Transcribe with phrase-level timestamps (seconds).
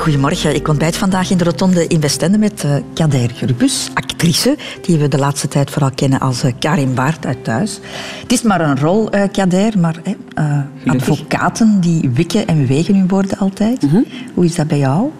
[0.00, 0.54] Goedemorgen.
[0.54, 5.08] Ik ontbijt vandaag in de Rotonde in Westende met uh, Kader Gerbus, actrice, die we
[5.08, 7.80] de laatste tijd vooral kennen als uh, Karin Baart uit Thuis.
[8.22, 9.96] Het is maar een rol, uh, Kader, maar
[10.86, 13.82] advocaten die wikken en wegen hun woorden altijd.
[13.82, 14.04] Mm -hmm.
[14.34, 15.10] Hoe is dat bij jou?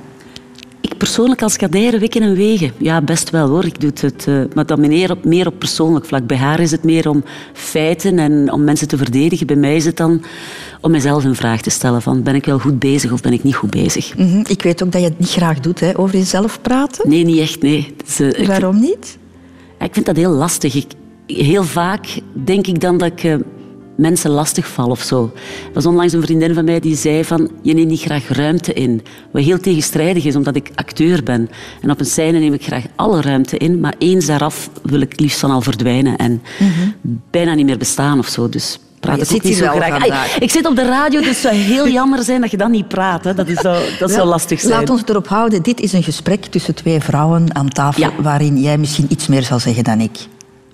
[0.80, 2.72] Ik persoonlijk als kadere wikken en wegen.
[2.78, 3.64] Ja, best wel hoor.
[3.64, 6.26] Ik doe het, uh, maar dan meer op, meer op persoonlijk vlak.
[6.26, 9.46] Bij haar is het meer om feiten en om mensen te verdedigen.
[9.46, 10.22] Bij mij is het dan
[10.80, 13.42] om mezelf een vraag te stellen van ben ik wel goed bezig of ben ik
[13.42, 14.16] niet goed bezig.
[14.16, 14.44] Mm -hmm.
[14.48, 17.08] Ik weet ook dat je het niet graag doet, hè, over jezelf praten.
[17.08, 17.94] Nee, niet echt, nee.
[18.04, 19.18] Dus, uh, Waarom ik, niet?
[19.78, 20.74] ik vind dat heel lastig.
[20.74, 20.86] Ik,
[21.26, 23.24] heel vaak denk ik dan dat ik...
[23.24, 23.34] Uh,
[24.00, 25.30] mensen lastig vallen of zo.
[25.34, 28.72] Er was onlangs een vriendin van mij die zei van je neemt niet graag ruimte
[28.72, 29.02] in.
[29.32, 31.50] Wat heel tegenstrijdig is, omdat ik acteur ben.
[31.80, 35.20] En op een scène neem ik graag alle ruimte in, maar eens daaraf wil ik
[35.20, 37.20] liefst dan al verdwijnen en mm -hmm.
[37.30, 38.48] bijna niet meer bestaan of zo.
[38.48, 40.10] Dus praat je zit niet zo graag.
[40.10, 42.70] Ay, ik zit op de radio, dus het zou heel jammer zijn dat je dan
[42.70, 43.24] niet praat.
[43.24, 43.34] Hè.
[43.34, 44.72] Dat, is zo, dat zou lastig zijn.
[44.72, 48.12] Laat ons erop houden, dit is een gesprek tussen twee vrouwen aan tafel ja.
[48.22, 50.18] waarin jij misschien iets meer zal zeggen dan ik.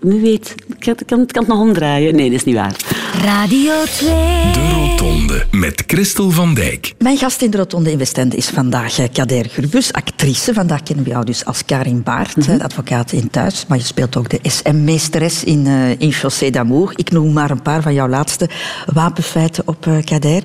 [0.06, 2.14] Wie weet, ik kan, kan, kan het nog omdraaien.
[2.14, 2.76] Nee, dat is niet waar.
[3.22, 4.08] Radio 2.
[4.52, 6.94] De Rotonde met Christel van Dijk.
[6.98, 10.54] Mijn gast in de Rotonde in Westende is vandaag Kader Gurbus, actrice.
[10.54, 12.60] Vandaag kennen we jou dus als Karin Baart, mm -hmm.
[12.60, 13.66] advocaat in Thuis.
[13.68, 16.92] Maar je speelt ook de SM-meesteres in, uh, in Chaussée d'Amour.
[16.96, 18.48] Ik noem maar een paar van jouw laatste
[18.92, 20.42] wapenfeiten op uh, Kader.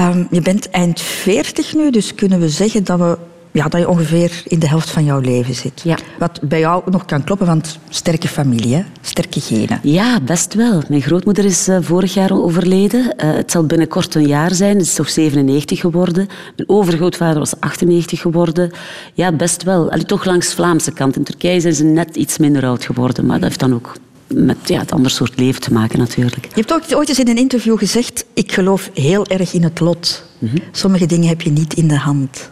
[0.00, 3.18] Um, je bent eind 40 nu, dus kunnen we zeggen dat we
[3.52, 5.80] ja, dat je ongeveer in de helft van jouw leven zit.
[5.84, 5.98] Ja.
[6.18, 8.82] Wat bij jou nog kan kloppen, want sterke familie, hè?
[9.00, 9.80] sterke genen.
[9.82, 10.82] Ja, best wel.
[10.88, 13.00] Mijn grootmoeder is uh, vorig jaar overleden.
[13.00, 14.74] Uh, het zal binnenkort een jaar zijn.
[14.74, 16.28] Ze is toch 97 geworden.
[16.56, 18.70] Mijn overgrootvader was 98 geworden.
[19.14, 19.90] Ja, best wel.
[19.90, 21.16] Allee, toch langs Vlaamse kant.
[21.16, 23.92] In Turkije zijn ze net iets minder oud geworden, maar dat heeft dan ook
[24.26, 26.44] met ja, het ander soort leven te maken natuurlijk.
[26.44, 29.80] Je hebt ook ooit eens in een interview gezegd, ik geloof heel erg in het
[29.80, 30.24] lot.
[30.38, 30.58] Mm -hmm.
[30.72, 32.50] Sommige dingen heb je niet in de hand.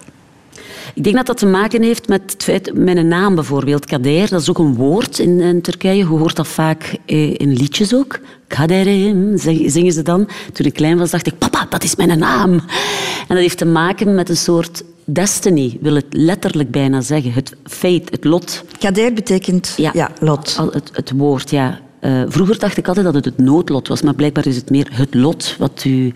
[0.95, 4.41] Ik denk dat dat te maken heeft met het feit, mijn naam bijvoorbeeld, Kader, dat
[4.41, 5.97] is ook een woord in, in Turkije.
[5.97, 8.19] Je hoort dat vaak eh, in liedjes ook.
[8.47, 10.29] Kaderim, zingen ze dan.
[10.53, 12.53] Toen ik klein was, dacht ik, papa, dat is mijn naam.
[12.53, 12.61] En
[13.29, 17.33] dat heeft te maken met een soort destiny, wil het letterlijk bijna zeggen.
[17.33, 18.65] Het fate, het lot.
[18.79, 20.57] Kader betekent ja, ja lot.
[20.59, 21.81] Al, het, het woord, ja.
[22.01, 24.89] Uh, vroeger dacht ik altijd dat het het noodlot was, maar blijkbaar is het meer
[24.93, 26.13] het lot wat u...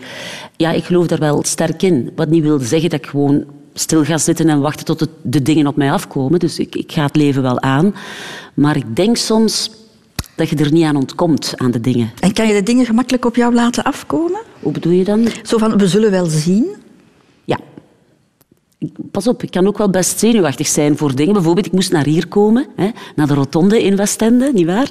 [0.55, 2.11] Ja, ik geloof daar wel sterk in.
[2.15, 3.45] Wat niet wil zeggen dat ik gewoon
[3.79, 6.39] stil ga zitten en wachten tot het, de dingen op mij afkomen.
[6.39, 7.95] Dus ik, ik ga het leven wel aan.
[8.53, 9.71] Maar ik denk soms
[10.35, 12.11] dat je er niet aan ontkomt, aan de dingen.
[12.19, 14.41] En kan je de dingen gemakkelijk op jou laten afkomen?
[14.59, 15.27] Hoe bedoel je dan?
[15.43, 16.65] Zo van, we zullen wel zien?
[19.11, 21.33] Pas op, ik kan ook wel best zenuwachtig zijn voor dingen.
[21.33, 24.89] Bijvoorbeeld, ik moest naar hier komen, hè, naar de rotonde in Westende, nietwaar?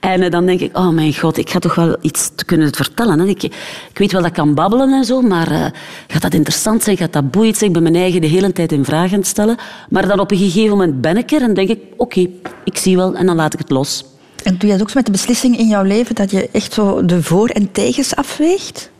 [0.00, 3.18] En uh, dan denk ik, oh mijn god, ik ga toch wel iets kunnen vertellen.
[3.18, 3.26] Hè.
[3.26, 5.66] Ik, ik weet wel dat ik kan babbelen en zo, maar uh,
[6.06, 7.70] gaat dat interessant zijn, gaat dat boeiend zijn?
[7.70, 9.56] Ik ben mijn eigen de hele tijd in vraag aan het stellen.
[9.88, 12.30] Maar dan op een gegeven moment ben ik er en denk ik, oké, okay,
[12.64, 14.04] ik zie wel en dan laat ik het los.
[14.44, 17.04] En doe je dat ook met de beslissing in jouw leven dat je echt zo
[17.04, 18.90] de voor- en tegens afweegt?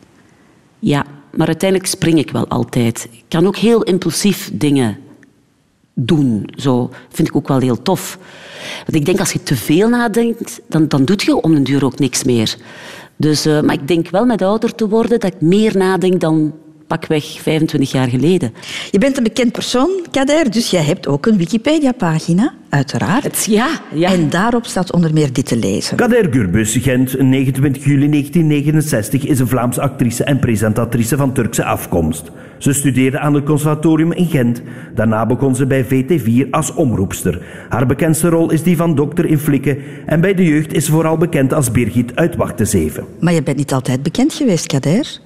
[0.79, 1.05] Ja,
[1.35, 3.07] maar uiteindelijk spring ik wel altijd.
[3.11, 4.97] Ik kan ook heel impulsief dingen
[5.93, 6.49] doen.
[6.55, 8.17] Zo vind ik ook wel heel tof.
[8.77, 11.85] Want ik denk, als je te veel nadenkt, dan, dan doe je om een duur
[11.85, 12.57] ook niks meer.
[13.15, 16.53] Dus, uh, maar ik denk wel met ouder te worden dat ik meer nadenk dan
[16.87, 18.53] pakweg 25 jaar geleden.
[18.91, 23.23] Je bent een bekend persoon, Kader, dus jij hebt ook een Wikipedia-pagina, uiteraard.
[23.23, 24.11] Het, ja, ja.
[24.11, 25.97] En daarop staat onder meer dit te lezen.
[25.97, 32.31] Kader Gurbus, Gent, 29 juli 1969, is een Vlaamse actrice en presentatrice van Turkse afkomst.
[32.57, 34.61] Ze studeerde aan het conservatorium in Gent.
[34.95, 37.41] Daarna begon ze bij VT4 als omroepster.
[37.69, 39.77] Haar bekendste rol is die van dokter in Flikken.
[40.05, 43.05] En bij de jeugd is ze vooral bekend als Birgit uit Wachten 7.
[43.19, 45.19] Maar je bent niet altijd bekend geweest, Kader.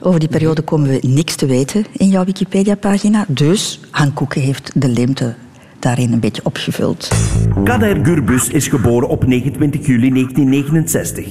[0.00, 3.24] Over die periode komen we niks te weten in jouw Wikipedia-pagina.
[3.28, 5.34] Dus Han Koeken heeft de leemte
[5.86, 7.10] daarin een beetje opgevuld.
[7.64, 11.26] Kader Gurbus is geboren op 29 juli 1969.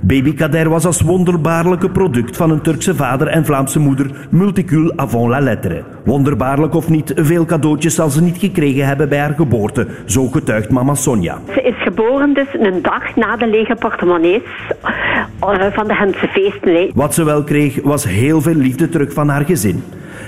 [0.00, 5.28] Baby Kader was als wonderbaarlijke product van een Turkse vader en Vlaamse moeder multicul avant
[5.28, 5.84] la lettre.
[6.04, 10.70] Wonderbaarlijk of niet, veel cadeautjes zal ze niet gekregen hebben bij haar geboorte, zo getuigt
[10.70, 11.38] mama Sonja.
[11.54, 14.42] Ze is geboren dus een dag na de lege portemonnees
[15.40, 16.90] eh, van de Gentse feesten.
[16.94, 19.82] Wat ze wel kreeg was heel veel liefde terug van haar gezin.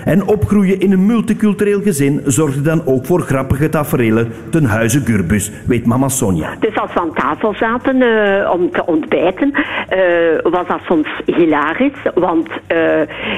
[0.08, 5.50] En opgroeien in een multicultureel gezin zorgde dan ook voor grappige tafereelen ten huize Gurbus,
[5.66, 6.56] weet mama Sonja.
[6.60, 12.02] Dus als we aan tafel zaten uh, om te ontbijten, uh, was dat soms hilarisch.
[12.14, 12.56] Want uh,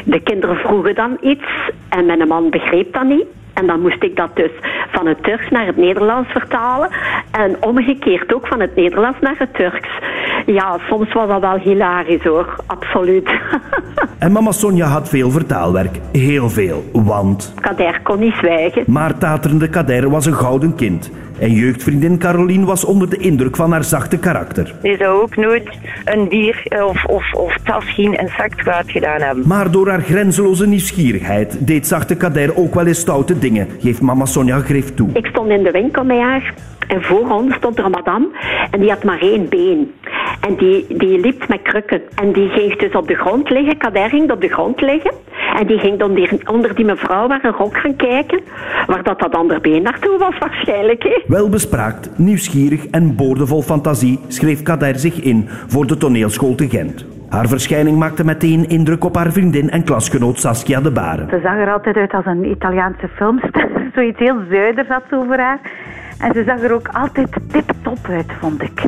[0.05, 3.26] de kinderen vroegen dan iets en mijn man begreep dat niet.
[3.61, 4.51] En dan moest ik dat dus
[4.91, 6.89] van het Turks naar het Nederlands vertalen.
[7.31, 9.89] En omgekeerd ook van het Nederlands naar het Turks.
[10.47, 13.31] Ja, soms was dat wel hilarisch hoor, absoluut.
[14.19, 15.99] En mama Sonja had veel vertaalwerk.
[16.12, 16.85] Heel veel.
[16.93, 17.55] Want...
[17.61, 18.85] Kader kon niet zwijgen.
[18.87, 21.11] Maar taterende Kader was een gouden kind.
[21.40, 24.75] En jeugdvriendin Caroline was onder de indruk van haar zachte karakter.
[24.82, 25.69] Je zou ook nooit
[26.04, 29.46] een bier of, of, of tasschien en zakwaad gedaan hebben.
[29.46, 34.25] Maar door haar grenzeloze nieuwsgierigheid deed zachte Kader ook wel eens stoute dingen, geeft mama
[34.25, 35.08] Sonja grif toe.
[35.12, 36.54] Ik stond in de winkel met haar
[36.88, 38.29] en voor ons stond er een madame
[38.71, 39.94] en die had maar één been.
[40.41, 42.03] En die, die liep met krukken.
[42.15, 43.77] En die ging dus op de grond liggen.
[43.77, 45.12] Kader ging op de grond liggen.
[45.59, 48.41] En die ging dan die, onder die mevrouw waar een rok gaan kijken.
[48.87, 51.03] Waar dat, dat andere been naartoe was waarschijnlijk.
[51.03, 51.23] Hè.
[51.27, 57.06] Welbespraakt, nieuwsgierig en boordevol fantasie schreef Kader zich in voor de toneelschool te Gent.
[57.29, 61.29] Haar verschijning maakte meteen indruk op haar vriendin en klasgenoot Saskia de Baren.
[61.29, 63.69] Ze zag er altijd uit als een Italiaanse filmster.
[63.94, 65.61] Zoiets heel zuiders had ze over haar.
[66.20, 68.82] En ze zag er ook altijd tip-top uit, vond ik.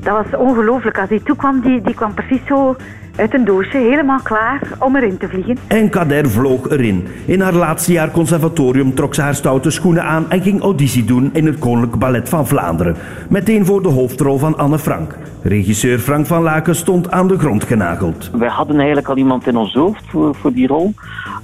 [0.00, 0.98] Dat was ongelooflijk.
[0.98, 2.76] Als die toekwam, die, die kwam precies zo
[3.18, 5.58] uit een doosje, helemaal klaar om erin te vliegen.
[5.66, 7.06] En Kader vloog erin.
[7.24, 11.30] In haar laatste jaar conservatorium trok ze haar stoute schoenen aan en ging auditie doen
[11.32, 12.96] in het Koninklijk Ballet van Vlaanderen.
[13.28, 15.16] Meteen voor de hoofdrol van Anne Frank.
[15.42, 18.30] Regisseur Frank van Laken stond aan de grond genageld.
[18.32, 20.94] Wij hadden eigenlijk al iemand in ons hoofd voor, voor die rol.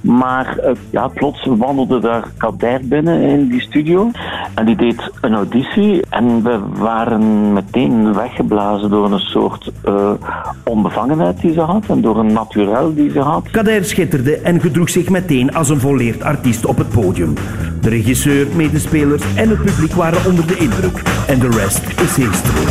[0.01, 4.11] Maar uh, ja, plots wandelde daar Kader binnen in die studio.
[4.55, 6.01] En die deed een auditie.
[6.09, 10.11] En we waren meteen weggeblazen door een soort uh,
[10.63, 11.83] onbevangenheid die ze had.
[11.87, 13.49] En door een naturel die ze had.
[13.51, 17.33] Kader schitterde en gedroeg zich meteen als een volleerd artiest op het podium.
[17.81, 21.01] De regisseur, medespelers en het publiek waren onder de indruk.
[21.27, 22.65] En de rest is history.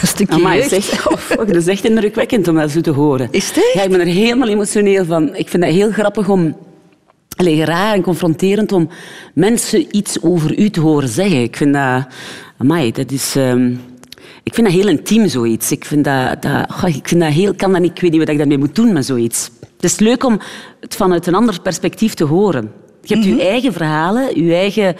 [0.00, 0.68] Een stukje Amai, jeugd.
[0.84, 3.28] zeg, oh, dat is echt indrukwekkend om dat zo te horen.
[3.30, 3.72] Is het echt?
[3.72, 5.34] Ja, ik ben er helemaal emotioneel van.
[5.36, 6.56] Ik vind dat heel grappig om...
[7.36, 8.88] Allee, raar en confronterend om
[9.34, 11.42] mensen iets over u te horen zeggen.
[11.42, 12.06] Ik vind dat...
[12.58, 13.36] Amai, dat is...
[13.36, 13.70] ehm,
[14.42, 15.70] ik vind dat heel intiem, zoiets.
[15.70, 16.42] Ik vind dat...
[16.42, 17.54] dat ik vind dat heel...
[17.54, 19.50] Kan dat niet, ik weet niet wat ik daarmee moet doen met zoiets.
[19.60, 20.40] Het is leuk om
[20.80, 22.72] het vanuit een ander perspectief te horen.
[23.02, 24.96] Je hebt je eigen verhalen, je eigen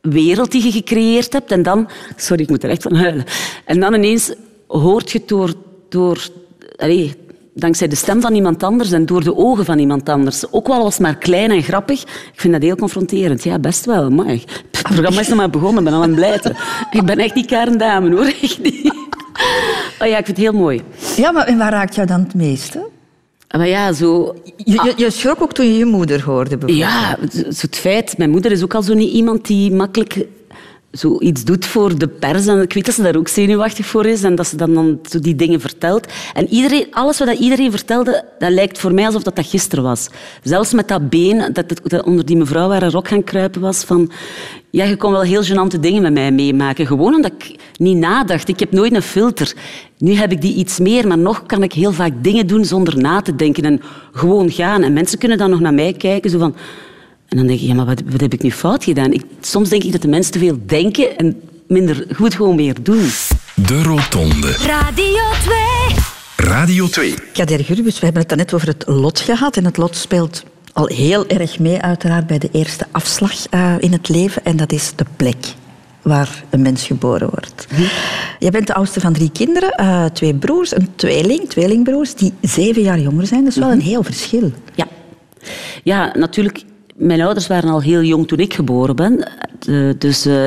[0.00, 1.50] wereld die je gecreëerd hebt.
[1.50, 1.88] En dan...
[2.16, 3.24] Sorry, ik moet er echt van huilen.
[3.64, 4.34] En dan ineens
[4.66, 5.54] hoort je door...
[5.88, 6.28] door
[6.76, 7.14] allee,
[7.54, 10.44] dankzij de stem van iemand anders en door de ogen van iemand anders.
[10.50, 12.02] Ook wel was maar klein en grappig.
[12.02, 13.44] Ik vind dat heel confronterend.
[13.44, 14.10] Ja, best wel.
[14.10, 15.78] Maar het programma is nog maar begonnen.
[15.78, 16.56] Ik ben al aan het blijten.
[16.90, 18.24] Ik ben echt die karendame, hoor.
[18.42, 18.94] Echt niet.
[20.00, 20.82] Oh ja, ik vind het heel mooi.
[21.16, 22.90] Ja, maar en waar raakt jou dan het meeste?
[23.56, 24.34] Maar ja, zo...
[24.56, 26.78] Je, je, je schrok ook toen je je moeder hoorde, bijvoorbeeld.
[26.78, 27.16] Ja,
[27.52, 28.18] zo het feit...
[28.18, 30.26] Mijn moeder is ook al zo niet iemand die makkelijk
[30.92, 32.46] zoiets doet voor de pers.
[32.46, 34.98] En ik weet dat ze daar ook zenuwachtig voor is en dat ze dan, dan
[35.10, 36.06] zo die dingen vertelt.
[36.34, 40.08] En iedereen, alles wat iedereen vertelde, dat lijkt voor mij alsof dat, dat gisteren was.
[40.42, 43.84] Zelfs met dat been, dat, dat onder die mevrouw waar een rok gaan kruipen was,
[43.84, 44.10] van...
[44.70, 46.86] Ja, je kon wel heel gênante dingen met mij meemaken.
[46.86, 48.48] Gewoon omdat ik niet nadacht.
[48.48, 49.54] Ik heb nooit een filter.
[49.98, 52.98] Nu heb ik die iets meer, maar nog kan ik heel vaak dingen doen zonder
[52.98, 53.80] na te denken en
[54.12, 54.82] gewoon gaan.
[54.82, 56.54] En mensen kunnen dan nog naar mij kijken, zo van...
[57.32, 59.12] En dan denk ik, ja, maar wat, wat heb ik nu fout gedaan?
[59.12, 62.82] Ik, soms denk ik dat de mensen te veel denken en minder goed gewoon meer
[62.82, 63.08] doen.
[63.54, 64.52] De Rotonde.
[64.52, 65.56] Radio 2.
[66.36, 67.14] Radio 2.
[67.32, 69.56] Kader Gurbus, we hebben het net over het lot gehad.
[69.56, 70.42] En het lot speelt
[70.72, 74.44] al heel erg mee, uiteraard, bij de eerste afslag eh, in het leven.
[74.44, 75.54] En dat is de plek
[76.02, 77.66] waar een mens geboren wordt.
[78.38, 82.82] Je bent de oudste van drie kinderen, eh, twee broers, een tweeling, tweelingbroers, die zeven
[82.82, 83.44] jaar jonger zijn.
[83.44, 84.52] Dat is wel een heel verschil.
[84.74, 84.86] Ja.
[85.82, 86.64] Ja, natuurlijk.
[87.02, 89.28] Mijn ouders waren al heel jong toen ik geboren ben.
[89.66, 90.46] Eh, dus eh,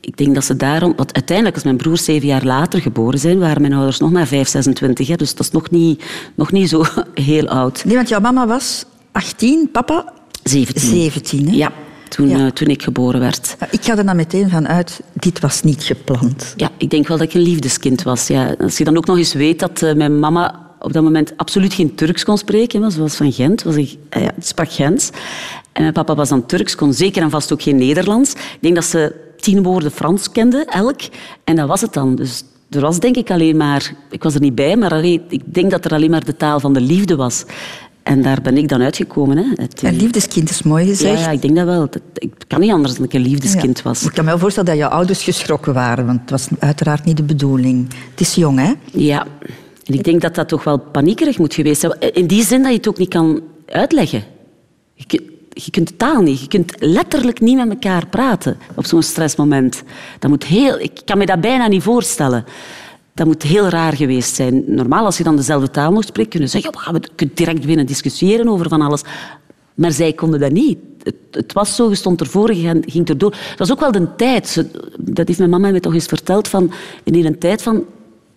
[0.00, 0.92] ik denk dat ze daarom...
[0.96, 4.26] Want uiteindelijk, als mijn broers zeven jaar later geboren zijn, waren mijn ouders nog maar
[4.26, 5.08] 5, 26.
[5.08, 6.84] Hè, dus dat is nog niet, nog niet zo
[7.14, 7.84] heel oud.
[7.84, 10.12] Nee, want jouw mama was 18, papa
[10.42, 10.88] 17.
[10.90, 11.48] 17.
[11.48, 11.54] Hè?
[11.56, 11.72] Ja,
[12.08, 12.38] toen, Ja.
[12.38, 13.56] eh, toen ik geboren werd.
[13.70, 16.54] Ik ga er dan meteen van uit, dit was niet gepland.
[16.56, 18.26] Ja, ik denk wel dat ik een liefdeskind was.
[18.26, 18.54] Ja.
[18.60, 21.94] Als je dan ook nog eens weet dat mijn mama op dat moment absoluut geen
[21.94, 25.10] Turks kon spreken, ze was van Gent, was ik, ja, sprak Gens.
[25.72, 28.32] En mijn papa was dan Turks, kon zeker en vast ook geen Nederlands.
[28.32, 31.00] Ik denk dat ze tien woorden Frans kende, elk.
[31.44, 32.14] En dat was het dan.
[32.14, 33.94] Dus er was denk ik alleen maar...
[34.10, 36.60] Ik was er niet bij, maar alleen, ik denk dat er alleen maar de taal
[36.60, 37.44] van de liefde was.
[38.02, 39.36] En daar ben ik dan uitgekomen.
[39.36, 39.44] Hè.
[39.54, 41.20] Het, Een liefdeskind is mooi gezegd.
[41.20, 41.88] ja, ik denk dat wel.
[42.14, 43.82] Ik kan niet anders dan dat ik een liefdeskind Ja.
[43.84, 44.02] was.
[44.04, 47.16] Ik kan me wel voorstellen dat jouw ouders geschrokken waren, want het was uiteraard niet
[47.16, 47.88] de bedoeling.
[48.10, 48.72] Het is jong, hè?
[48.92, 49.26] Ja,
[49.84, 51.94] en ik denk dat dat toch wel paniekerig moet geweest zijn.
[52.12, 54.22] In die zin dat je het ook niet kan uitleggen.
[54.94, 56.40] Je, je kunt taal niet.
[56.40, 59.82] Je kunt letterlijk niet met elkaar praten op zo'n stressmoment.
[60.18, 62.44] Dat moet heel, ik kan me dat bijna niet voorstellen.
[63.14, 64.64] Dat moet heel raar geweest zijn.
[64.66, 67.60] Normaal, als je dan dezelfde taal nog spreekt, kunnen ze zeggen, "Ja, we kunnen direct
[67.60, 69.02] beginnen discussiëren over van alles.
[69.74, 70.78] Maar zij konden dat niet.
[71.02, 73.30] Het, het was zo, je stond ervoor, je ging- erdoor.
[73.30, 74.66] Het was ook wel de tijd.
[74.98, 76.48] Dat heeft mijn mama mij toch eens verteld.
[76.48, 76.72] Van,
[77.04, 77.84] in een tijd van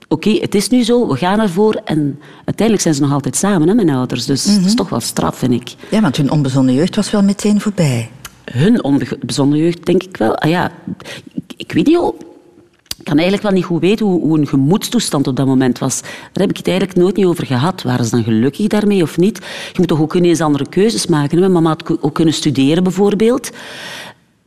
[0.07, 1.73] oké, het is nu zo, we gaan ervoor.
[1.85, 4.25] En uiteindelijk zijn ze nog altijd samen, hè, mijn ouders.
[4.25, 4.55] Dus Mhm.
[4.57, 5.73] het is toch wel straf, vind ik.
[5.91, 8.09] Ja, want hun onbezonnen jeugd was wel meteen voorbij.
[8.51, 10.35] Hun onbezonnen jeugd, denk ik wel.
[10.35, 10.71] Ah ja,
[11.33, 12.13] ik, ik weet niet, hoe-
[12.97, 16.01] ik kan eigenlijk wel niet goed weten hoe, hoe een gemoedstoestand op dat moment was.
[16.01, 17.81] Daar heb ik het eigenlijk nooit niet over gehad.
[17.81, 19.37] Waren ze dan gelukkig daarmee of niet?
[19.71, 21.39] Je moet toch ook ineens andere keuzes maken.
[21.39, 23.49] Mijn mama had ook kunnen studeren, bijvoorbeeld.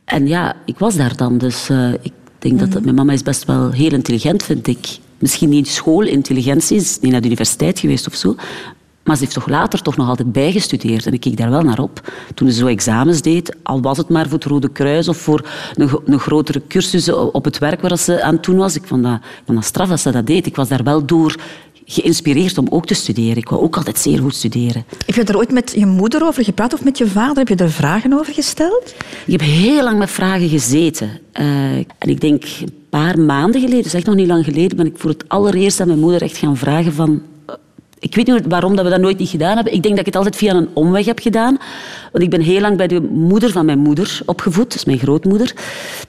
[0.05, 1.37] En ja, ik was daar dan.
[1.37, 4.97] Dus eh, ik denk dat, dat mijn mama is best wel heel intelligent, vind ik.
[5.19, 8.35] Misschien niet schoolintelligentie, ze is niet naar de universiteit geweest of zo.
[9.03, 11.05] Maar ze heeft toch later toch nog altijd bijgestudeerd.
[11.05, 12.13] En ik keek daar wel naar op.
[12.33, 15.47] Toen ze zo examens deed, al was het maar voor het Rode Kruis of voor
[15.73, 18.75] een, een grotere cursus op het werk waar ze aan het doen was.
[18.75, 20.45] Ik vond dat, ik vond dat straf dat ze dat deed.
[20.45, 21.35] Ik was daar wel door
[21.85, 23.37] geïnspireerd om ook te studeren.
[23.37, 24.85] Ik wou ook altijd zeer goed studeren.
[25.05, 27.37] Heb je er ooit met je moeder over gepraat of met je vader?
[27.37, 28.95] Heb je er vragen over gesteld?
[29.25, 31.09] Ik heb heel lang met vragen gezeten.
[31.31, 34.85] Eh, en ik denk een paar maanden geleden, dus echt nog niet lang geleden, ben
[34.85, 37.21] ik voor het allereerst aan mijn moeder echt gaan vragen van...
[37.45, 37.55] eh,
[37.99, 39.73] Ik weet niet waarom dat we dat nooit niet gedaan hebben.
[39.73, 41.57] Ik denk dat ik het altijd via een omweg heb gedaan.
[42.11, 45.53] Want ik ben heel lang bij de moeder van mijn moeder opgevoed, dus mijn grootmoeder.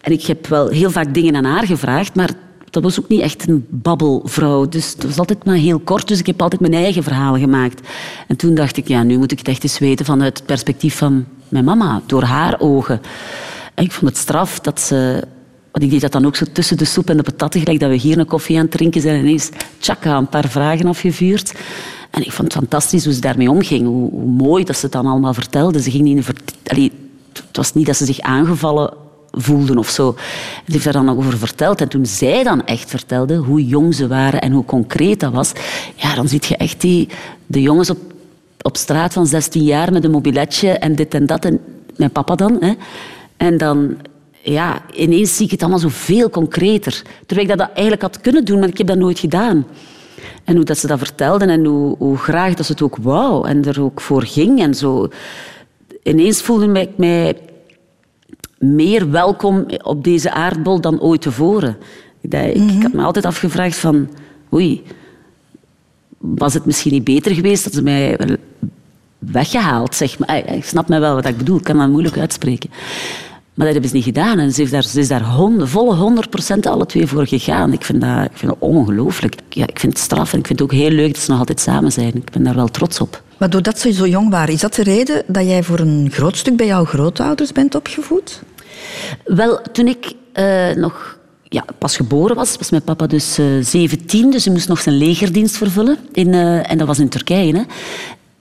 [0.01, 2.31] En ik heb wel heel vaak dingen aan haar gevraagd, maar
[2.71, 4.69] dat was ook niet echt een babbelvrouw.
[4.69, 7.89] Dus het was altijd maar heel kort, dus ik heb altijd mijn eigen verhalen gemaakt.
[8.29, 10.97] En toen dacht ik, ja, nu moet ik het echt eens weten vanuit het perspectief
[10.97, 13.01] van mijn mama, door haar ogen.
[13.75, 15.25] En ik vond het straf dat ze...
[15.73, 17.91] Want ik deed dat dan ook zo tussen de soep en de patatten, gelijk dat
[17.91, 19.49] we hier een koffie aan het drinken zijn en ineens
[19.79, 21.55] tjaka, een paar vragen afgevuurd.
[22.11, 24.93] En ik vond het fantastisch hoe ze daarmee omging, hoe, hoe mooi dat ze het
[24.93, 25.83] dan allemaal vertelde.
[25.83, 26.25] Ze ging niet in
[27.33, 28.93] het was niet dat ze zich aangevallen
[29.31, 30.15] voelden of zo.
[30.67, 31.81] Ze heeft daar dan over verteld.
[31.81, 35.53] En toen zij dan echt vertelde hoe jong ze waren en hoe concreet dat was,
[35.97, 37.09] ja, dan zie je echt die,
[37.47, 37.99] de jongens op,
[38.63, 41.45] op straat van 16 jaar met een mobiletje en dit en dat.
[41.45, 41.61] En
[41.97, 42.57] mijn papa dan.
[42.61, 42.73] Hè.
[43.37, 43.97] En dan,
[44.43, 47.03] ja, ineens zie ik het allemaal zo veel concreter.
[47.27, 49.67] Terwijl ik dat eigenlijk had kunnen doen, maar ik heb dat nooit gedaan.
[50.45, 53.49] En hoe dat ze dat vertelden en hoe, hoe graag dat ze het ook wou
[53.49, 55.09] en er ook voor ging en zo.
[56.03, 57.39] Ineens voelde ik mij
[58.59, 61.77] meer welkom op deze aardbol dan ooit tevoren.
[62.21, 64.09] Ik, ik, ik had me altijd afgevraagd van...
[64.53, 64.83] Oei,
[66.19, 68.19] was het misschien niet beter geweest dat ze mij
[69.19, 70.55] weggehaald, zeg maar.
[70.55, 72.71] Ik snap mij wel wat ik bedoel, ik kan dat moeilijk uitspreken.
[73.61, 74.39] Maar dat hebben ze niet gedaan.
[74.39, 77.73] En ze, heeft daar, ze is daar hond, volle 100 procent alle twee voor gegaan.
[77.73, 79.35] Ik vind dat, ik vind dat ongelooflijk.
[79.49, 81.39] Ja, ik vind het straf en ik vind het ook heel leuk dat ze nog
[81.39, 82.15] altijd samen zijn.
[82.15, 83.23] Ik ben daar wel trots op.
[83.37, 86.37] Maar doordat ze zo jong waren, is dat de reden dat jij voor een groot
[86.37, 88.43] stuk bij jouw grootouders bent opgevoed?
[89.25, 94.31] Wel, toen ik eh, nog ja, pas geboren was, was mijn papa dus eh 17,
[94.31, 95.97] dus hij moest nog zijn legerdienst vervullen.
[96.13, 97.55] In, eh, en dat was in Turkije.
[97.57, 97.63] Hè.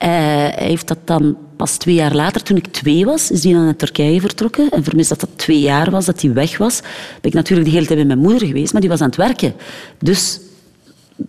[0.08, 3.64] Hij heeft dat dan pas twee jaar later, toen ik twee was, is hij dan
[3.64, 4.70] naar Turkije vertrokken.
[4.70, 6.82] En vermist dat dat twee jaar was, dat hij weg was,
[7.22, 9.16] ben ik natuurlijk de hele tijd bij mijn moeder geweest, maar die was aan het
[9.16, 9.54] werken.
[10.00, 10.40] Dus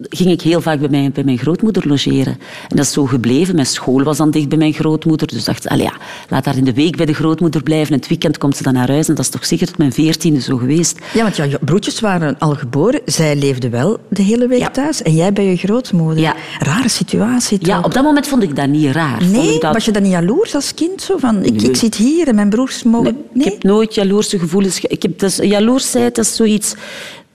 [0.00, 2.38] ging ik heel vaak bij mijn, bij mijn grootmoeder logeren.
[2.68, 3.54] En dat is zo gebleven.
[3.54, 5.26] Mijn school was dan dicht bij mijn grootmoeder.
[5.26, 5.92] Dus dacht ik, ja,
[6.28, 7.92] laat haar in de week bij de grootmoeder blijven.
[7.92, 9.08] En het weekend komt ze dan naar huis.
[9.08, 10.98] En dat is toch zeker tot mijn veertiende zo geweest.
[11.14, 13.00] Ja, want jouw broertjes waren al geboren.
[13.04, 15.02] Zij leefden wel de hele week thuis.
[15.02, 16.18] En jij bij je grootmoeder.
[16.22, 16.34] Ja.
[16.58, 17.68] Rare situatie toch?
[17.68, 19.24] Ja, op dat moment vond ik dat niet raar.
[19.24, 19.72] Nee, dat...
[19.74, 21.02] was je dan niet jaloers als kind?
[21.02, 21.68] Zo van, ik, Nee.
[21.70, 23.16] ik zit hier en mijn broers mogen...
[23.34, 24.78] Ik heb nooit jaloerse gevoelens.
[24.78, 26.74] ge- Ik heb, dus, jaloersheid dat is zoiets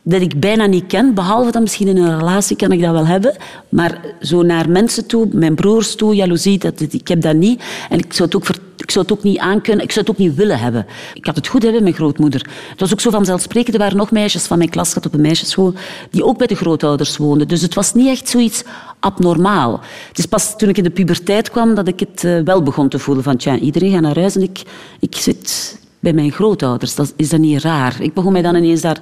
[0.08, 1.14] dat ik bijna niet ken.
[1.14, 3.36] Behalve dan misschien in een relatie kan ik dat wel hebben.
[3.70, 7.64] Maar zo naar mensen toe, mijn broers toe, jaloezie, dat, dat- ik heb dat niet.
[7.90, 8.48] En ik zou het ook,
[8.78, 9.84] ik zou het ook niet aankunnen.
[9.84, 10.86] Ik zou het ook niet willen hebben.
[11.14, 12.48] Ik had het goed hebben met mijn grootmoeder.
[12.70, 13.74] Het was ook zo vanzelfsprekend.
[13.76, 15.74] Er waren nog meisjes van mijn klas, op een meisjesschool,
[16.12, 17.48] die ook bij de grootouders woonden.
[17.48, 18.64] Dus het was niet echt zoiets
[19.00, 19.80] abnormaal.
[20.08, 22.90] Het is pas toen ik in de puberteit kwam dat ik het eh, wel begon
[22.90, 23.24] te voelen.
[23.24, 24.62] Van, iedereen gaat naar huis en ik,
[25.00, 26.96] ik zit bij mijn grootouders.
[26.96, 27.96] Dat, is dat niet raar?
[28.00, 28.98] Ik begon mij dan ineens daar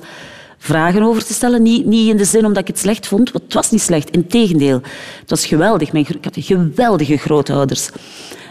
[0.63, 1.61] vragen over te stellen.
[1.61, 4.09] Niet, niet in de zin omdat ik het slecht vond, het was niet slecht.
[4.09, 4.81] Integendeel,
[5.19, 5.91] het was geweldig.
[5.91, 7.89] Mijn, ik had geweldige grootouders.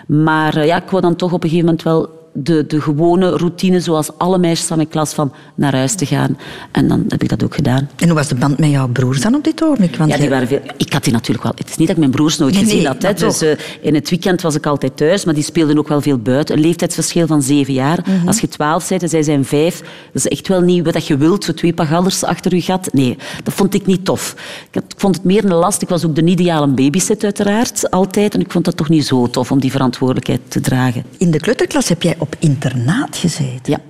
[0.06, 3.28] Maar eh, ja, ik wou dan toch op een gegeven moment wel de, de gewone
[3.30, 6.38] routine, zoals alle meisjes van mijn klas, van naar huis te gaan.
[6.70, 7.88] En dan heb ik dat ook gedaan.
[7.96, 9.96] En hoe was de band met jouw broers dan op dit ogenblik?
[9.96, 10.60] Want Ja, die waren veel...
[10.76, 11.52] Ik had die natuurlijk wel...
[11.56, 13.02] Het is niet dat ik mijn broers nooit Nee, gezien nee, had.
[13.02, 13.12] Hè.
[13.14, 16.18] Dus eh, in het weekend was ik altijd thuis, maar die speelden ook wel veel
[16.18, 16.56] buiten.
[16.56, 17.98] Een leeftijdsverschil van zeven jaar.
[18.06, 18.26] Mhm.
[18.26, 19.78] Als je twaalf bent en zij zijn vijf,
[20.12, 22.88] dat is echt wel niet wat je wilt, zo twee pagallers achter je gat.
[22.92, 24.34] Nee, dat vond ik niet tof.
[24.68, 25.82] Ik, had- ik vond het meer een last.
[25.82, 28.34] Ik was ook de ideale babysit uiteraard, altijd.
[28.34, 31.04] En ik vond dat toch niet zo tof om die verantwoordelijkheid te dragen.
[31.18, 33.72] In de kleuterklas heb jij op internaat gezeten.
[33.72, 33.80] Ja.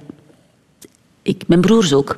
[1.22, 2.16] Ik, mijn broers ook.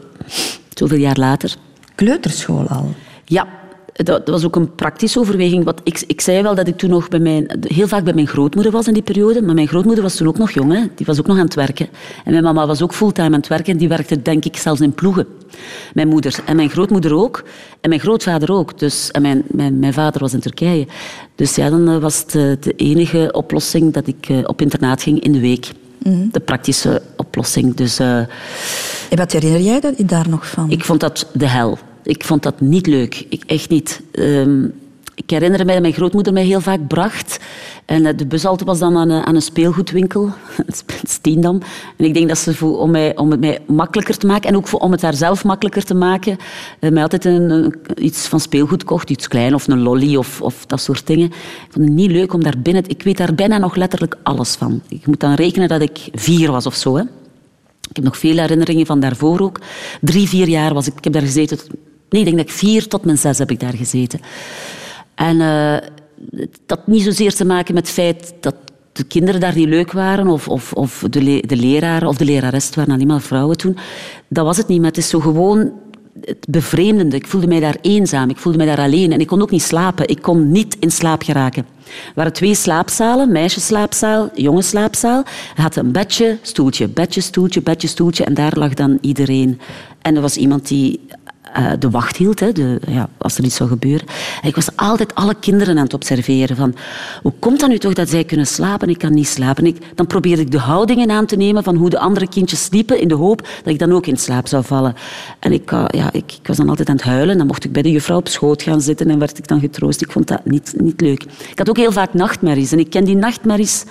[0.75, 1.57] Zoveel jaar later.
[1.95, 2.95] Kleuterschool al.
[3.25, 3.49] Ja,
[3.93, 5.65] dat, was ook een praktische overweging.
[5.65, 8.27] Wat ik, ik zei wel dat ik toen nog bij mijn, heel vaak bij mijn
[8.27, 9.43] grootmoeder was in die periode.
[9.43, 10.73] Maar mijn grootmoeder was toen ook nog jong.
[10.73, 10.87] Hè.
[10.95, 11.89] Die was ook nog aan het werken.
[12.25, 13.73] En mijn mama was ook fulltime aan het werken.
[13.73, 15.27] En die werkte denk ik zelfs in ploegen.
[15.95, 16.39] Mijn moeder.
[16.45, 17.45] En mijn grootmoeder ook.
[17.81, 18.79] En mijn grootvader ook.
[18.79, 20.87] Dus, en mijn, mijn, mijn vader was in Turkije.
[21.35, 25.03] Dus ja, dan eh, was het de, de enige oplossing dat ik eh, op internaat
[25.03, 25.71] ging in de week.
[26.33, 27.75] De praktische oplossing.
[27.75, 28.29] Dus, uh, En
[29.17, 30.71] wat herinner jij dat, daar nog van?
[30.71, 31.79] ik vond dat de hel.
[32.03, 33.27] Ik vond dat niet leuk.
[33.29, 34.01] Ik, echt niet.
[34.13, 34.65] Ehm,
[35.15, 37.39] ik herinner mij dat mijn grootmoeder mij heel vaak bracht.
[37.85, 40.31] En eh, de bushalte was dan aan een, aan een speelgoedwinkel,
[41.03, 41.61] Steendam.
[41.97, 44.57] En ik denk dat ze voor, om, mij, om het mij makkelijker te maken en
[44.57, 46.37] ook voor, om het haar zelf makkelijker te maken,
[46.81, 49.11] eh, mij altijd een, iets van speelgoed kocht.
[49.11, 51.27] Iets klein of een lolly of, of dat soort dingen.
[51.27, 52.83] Ik vond het niet leuk om daar binnen...
[52.87, 54.83] Ik weet daar bijna nog letterlijk alles van.
[54.89, 56.97] Ik moet dan rekenen dat ik vier was of zo.
[56.97, 57.03] Hè.
[57.89, 59.61] Ik heb nog veel herinneringen van daarvoor ook.
[60.01, 60.97] Drie, vier jaar was ik.
[60.97, 61.59] Ik heb daar gezeten.
[62.09, 64.21] Nee, ik denk dat ik vier tot mijn zes heb ik daar gezeten.
[65.15, 65.77] En eh,
[66.31, 68.55] het had niet zozeer te maken met het feit dat
[68.93, 72.67] de kinderen daar niet leuk waren, of, of, of de, de leraar of de lerares,
[72.67, 73.77] het waren alleen maar vrouwen toen.
[74.29, 75.73] Dat was het niet, maar het is zo gewoon
[76.21, 77.17] het bevreemdende.
[77.17, 79.63] Ik voelde mij daar eenzaam, ik voelde mij daar alleen en ik kon ook niet
[79.63, 80.09] slapen.
[80.09, 81.67] Ik kon niet in slaap geraken.
[81.85, 85.25] Er waren twee slaapzalen, meisjesslaapzaal, jongensslaapzaal.
[85.57, 89.61] Er had een bedje, stoeltje, bedje, stoeltje, bedje, stoeltje en daar lag dan iedereen.
[90.03, 91.01] En er was iemand die
[91.55, 94.07] eh, de wacht hield, hè, de, ja, als er iets zou gebeuren.
[94.43, 96.57] En ik was altijd alle kinderen aan het observeren.
[96.57, 96.75] Van,
[97.23, 98.89] hoe komt dat nu toch dat zij kunnen slapen?
[98.89, 99.67] Ik kan niet slapen.
[99.67, 103.01] Ik, dan probeerde ik de houdingen aan te nemen van hoe de andere kindjes sliepen,
[103.01, 104.95] in de hoop dat ik dan ook in slaap zou vallen.
[105.39, 107.39] En ik, eh, ja, ik, ik was dan altijd aan het huilen.
[107.39, 110.03] Dan mocht ik bij de juffrouw op schoot gaan zitten en werd ik dan getroost.
[110.03, 111.23] Ik vond dat niet, niet leuk.
[111.51, 112.73] Ik had ook heel vaak nachtmerries.
[112.73, 113.85] En ik ken die nachtmerries,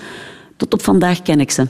[0.57, 1.67] tot op vandaag ken ik ze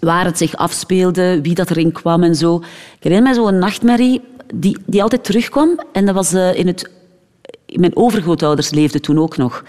[0.00, 2.56] waar het zich afspeelde, wie dat erin kwam en zo.
[2.96, 4.20] Ik herinner me zo'n nachtmerrie
[4.54, 5.80] die, die altijd terugkwam.
[5.92, 6.90] En dat was eh, in het...
[7.74, 9.64] Mijn overgrootouders leefden toen ook nog.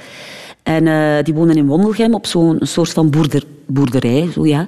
[0.64, 4.30] En eh, die woonden in Wondelgem op zo'n soort van boerder, boerderij.
[4.34, 4.68] Zo, ja.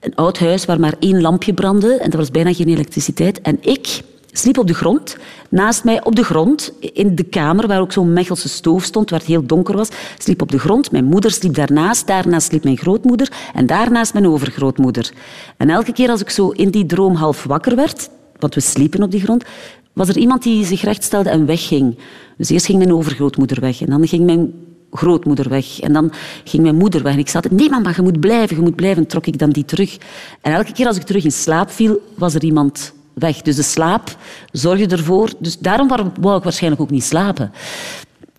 [0.00, 3.40] Een oud huis waar maar één lampje brandde en er was bijna geen elektriciteit.
[3.40, 5.16] En ik sliep op de grond.
[5.48, 9.18] Naast mij op de grond, in de kamer waar ook zo'n Mechelse stoof stond, waar
[9.18, 10.90] het heel donker was, sliep op de grond.
[10.90, 15.12] Mijn moeder sliep daarnaast, daarnaast sliep mijn grootmoeder en daarnaast mijn overgrootmoeder.
[15.56, 18.08] En elke keer als ik zo in die droom half wakker werd,
[18.42, 19.44] want we sliepen op die grond,
[19.92, 21.98] was er iemand die zich rechtstelde en wegging.
[22.36, 24.52] Dus eerst ging mijn overgrootmoeder weg en dan ging mijn
[24.92, 25.80] grootmoeder weg.
[25.80, 26.12] En dan
[26.44, 27.12] ging mijn moeder weg.
[27.12, 29.02] En ik zei nee mama, je moet blijven, je moet blijven.
[29.02, 29.98] En trok ik dan die terug.
[30.40, 33.42] En elke keer als ik terug in slaap viel, was er iemand weg.
[33.42, 34.16] Dus de slaap
[34.52, 35.30] zorgde ervoor...
[35.38, 37.52] Dus daarom wou wou ik waarschijnlijk ook niet slapen.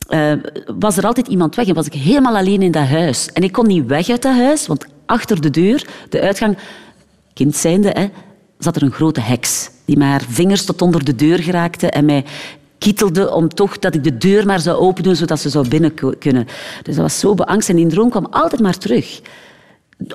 [0.07, 0.33] Eh,
[0.77, 3.29] was er altijd iemand weg en was ik helemaal alleen in dat huis.
[3.33, 6.57] En ik kon niet weg uit dat huis, want achter de deur, de uitgang,
[7.33, 8.07] kind zijnde, hè,
[8.57, 12.25] zat er een grote heks die haar vingers tot onder de deur geraakte en mij
[12.77, 16.45] kietelde om toch dat ik de deur maar zou opendoen zodat ze zou binnen kunnen.
[16.83, 19.21] Dus dat was zo beangst en die droom kwam altijd maar terug.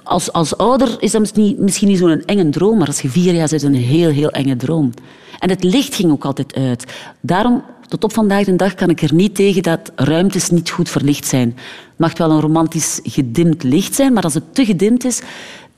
[0.03, 3.09] Als, als ouder is dat misschien niet, misschien niet zo'n enge droom, maar als je
[3.09, 4.93] vier jaar zit, is het een heel, heel enge droom.
[5.39, 6.85] En het licht ging ook altijd uit.
[7.21, 10.89] Daarom, tot op vandaag de dag, kan ik er niet tegen dat ruimtes niet goed
[10.89, 11.49] verlicht zijn.
[11.49, 15.21] Het mag wel een romantisch gedimd licht zijn, maar als het te gedimd is,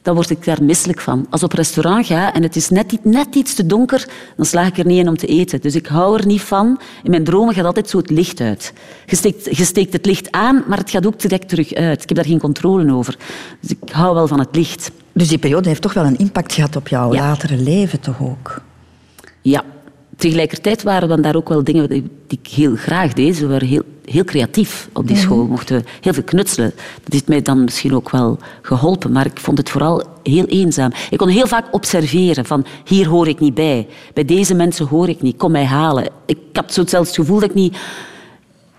[0.02, 1.26] dan word ik daar misselijk van.
[1.30, 4.46] Als ik op restaurant ga en het is net, iets- net iets te donker, dan
[4.46, 5.60] slaag ik er niet in om te eten.
[5.60, 6.80] Dus ik hou er niet van.
[7.02, 8.72] In mijn dromen gaat altijd zo het licht uit.
[9.06, 12.02] Je steekt, je steekt het licht aan, maar het gaat ook direct terug uit.
[12.02, 13.16] Ik heb daar geen controle over.
[13.60, 14.90] Dus ik hou wel van het licht.
[15.12, 17.20] Dus die periode heeft toch wel een impact gehad op jouw Ja.
[17.28, 18.60] latere leven, toch ook?
[19.42, 19.64] Ja.
[20.20, 23.36] Tegelijkertijd waren dan daar ook wel dingen die ik heel graag deed.
[23.36, 25.38] Ze waren heel, heel creatief op die school.
[25.38, 26.72] We mochten heel veel knutselen.
[27.02, 29.12] Dat heeft mij dan misschien ook wel geholpen.
[29.12, 30.92] Maar ik vond het vooral heel eenzaam.
[31.10, 33.86] Ik kon heel vaak observeren van hier hoor ik niet bij.
[34.14, 35.36] Bij deze mensen hoor ik niet.
[35.36, 36.08] Kom mij halen.
[36.26, 37.74] Ik had zo zelfs het gevoel dat ik niet...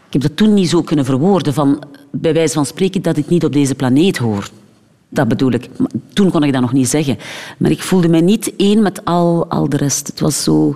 [0.07, 1.53] Ik heb dat toen niet zo kunnen verwoorden.
[1.53, 4.49] Van, bij wijze van spreken dat ik niet op deze planeet hoor.
[5.09, 5.69] Dat bedoel ik.
[6.13, 7.17] Toen kon ik dat nog niet zeggen.
[7.57, 10.07] Maar ik voelde mij niet één met al, al de rest.
[10.07, 10.75] Het was zo...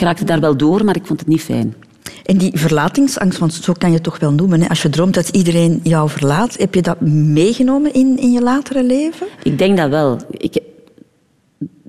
[0.00, 1.74] Ik raakte daar wel door, maar ik vond het niet fijn.
[2.24, 4.60] En die verlatingsangst, want zo kan je het toch wel noemen.
[4.60, 4.68] Hè?
[4.68, 8.84] Als je droomt dat iedereen jou verlaat, heb je dat meegenomen in, in je latere
[8.84, 9.26] leven?
[9.42, 10.18] Ik denk dat wel.
[10.30, 10.60] Ik,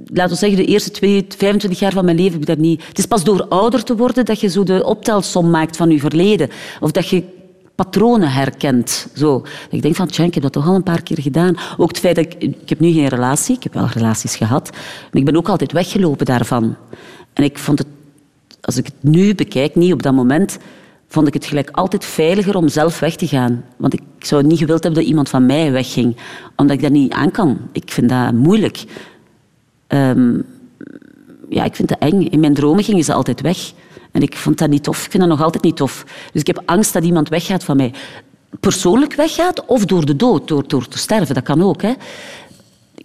[0.06, 2.88] laten we zeggen, de eerste twee, 25 jaar van mijn leven heb ik dat niet...
[2.88, 6.00] Het is pas door ouder te worden dat je zo de optelsom maakt van je
[6.00, 6.50] verleden.
[6.80, 7.24] Of dat je
[7.76, 9.08] patronen herkent.
[9.16, 9.44] Zo.
[9.70, 11.58] Ik denk van, tja, ik heb dat toch al een paar keer gedaan.
[11.78, 12.34] Ook het feit dat ik...
[12.34, 14.70] Ik heb nu geen relatie, ik heb wel relaties gehad.
[14.72, 16.76] Maar ik ben ook altijd weggelopen daarvan.
[17.34, 17.88] En ik vond het,
[18.62, 20.58] als ik het nu bekijk, niet op dat moment,
[21.08, 23.66] vond ik het gelijk altijd veiliger om zelf weg te gaan.
[23.78, 26.18] Want ik zou niet gewild hebben dat iemand van mij wegging.
[26.56, 27.58] Omdat ik dat niet aan kan.
[27.72, 28.84] Ik vind dat moeilijk.
[29.88, 30.34] Ehm,
[31.50, 32.22] ja, ik vind dat eng.
[32.22, 33.72] In mijn dromen gingen ze altijd weg.
[34.12, 35.06] En ik vond dat niet tof.
[35.06, 36.06] Ik vind dat nog altijd niet tof.
[36.32, 37.94] Dus ik heb angst dat iemand weggaat van mij.
[38.60, 41.36] Persoonlijk weggaat of door de dood, door, door te sterven.
[41.36, 41.82] Dat kan ook.
[41.82, 41.94] Hè.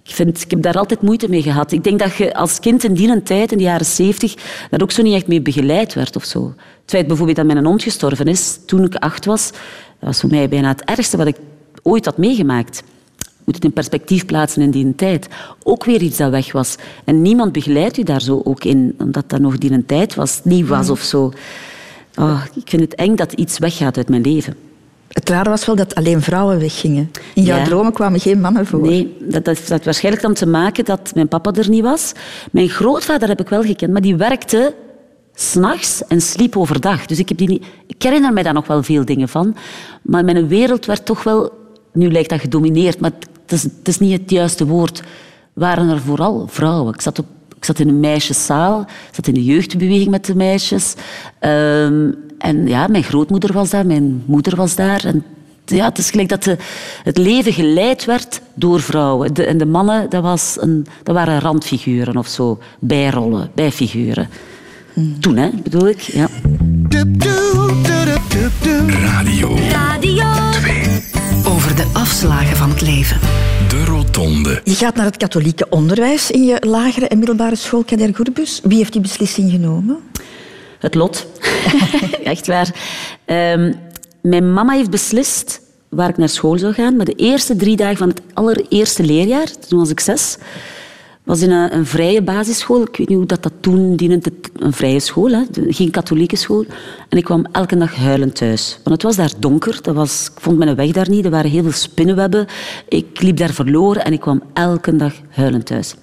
[0.06, 1.72] Ik, vind, ik heb daar altijd moeite mee gehad.
[1.72, 4.34] Ik denk dat je als kind in die tijd, in de jaren zeventig,
[4.70, 6.54] daar ook zo niet echt mee begeleid werd of zo.
[6.56, 10.30] Het feit bijvoorbeeld dat mijn hond gestorven is toen ik acht was, dat was voor
[10.30, 11.36] mij bijna het ergste wat ik
[11.82, 12.82] ooit had meegemaakt.
[13.16, 15.28] Je moet het in perspectief plaatsen in die tijd.
[15.62, 16.76] Ook weer iets dat weg was.
[17.04, 20.40] En niemand begeleidt u daar zo ook in, omdat dat nog die een tijd was,
[20.44, 21.32] nieuw was of zo.
[22.14, 24.56] Oh, ik vind het eng dat iets weggaat uit mijn leven.
[25.16, 27.10] Het rare was wel dat alleen vrouwen weggingen.
[27.34, 27.64] In jouw Ja.
[27.64, 28.80] dromen kwamen geen mannen voor.
[28.80, 32.12] Nee, dat, dat waarschijnlijk dan te maken dat mijn papa er niet was.
[32.52, 34.74] Mijn grootvader heb ik wel gekend, maar die werkte
[35.34, 37.06] s'nachts en sliep overdag.
[37.06, 39.56] Dus ik, heb die niet, ik herinner mij daar nog wel veel dingen van.
[40.02, 41.52] Maar mijn wereld werd toch wel...
[41.92, 43.10] Nu lijkt dat gedomineerd, maar
[43.42, 45.02] het is, het is niet het juiste woord.
[45.52, 46.94] Waren er vooral vrouwen.
[46.94, 47.26] Ik zat, op,
[47.56, 50.94] ik zat in een meisjeszaal, ik zat in de jeugdbeweging met de meisjes.
[51.38, 55.04] Ehm, en ja, mijn grootmoeder was daar, mijn moeder was daar.
[55.04, 55.24] En
[55.64, 56.56] ja, het is gelijk dat de,
[57.02, 59.34] het leven geleid werd door vrouwen.
[59.34, 62.58] De, en de mannen, dat, was een, dat waren randfiguren of zo.
[62.78, 64.28] Bijrollen, bijfiguren.
[65.20, 66.00] Toen, hè, bedoel ik.
[66.00, 66.28] Ja.
[68.88, 70.24] Radio Radio
[71.48, 73.20] Over de afslagen van het leven.
[73.68, 74.60] De Rotonde.
[74.64, 78.60] Je gaat naar het katholieke onderwijs in je lagere en middelbare school Kader Goerbus.
[78.62, 79.98] Wie heeft die beslissing genomen?
[80.78, 81.26] Het lot.
[82.24, 82.74] Echt waar.
[83.24, 83.72] Ehm,
[84.22, 86.96] mijn mama heeft beslist waar ik naar school zou gaan.
[86.96, 90.36] Maar de eerste drie dagen van het allereerste leerjaar, toen was ik zes,
[91.26, 92.82] was in een, vrije basisschool.
[92.82, 94.32] Ik weet niet hoe dat, dat toen diende.
[94.56, 95.42] Een vrije school, hè?
[95.68, 96.64] geen katholieke school.
[97.08, 98.78] En ik kwam elke dag huilend thuis.
[98.82, 99.78] Want het was daar donker.
[99.82, 101.24] Dat was, ik vond mijn weg daar niet.
[101.24, 102.46] Er waren heel veel spinnenwebben.
[102.88, 105.94] Ik liep daar verloren en ik kwam elke dag huilend thuis.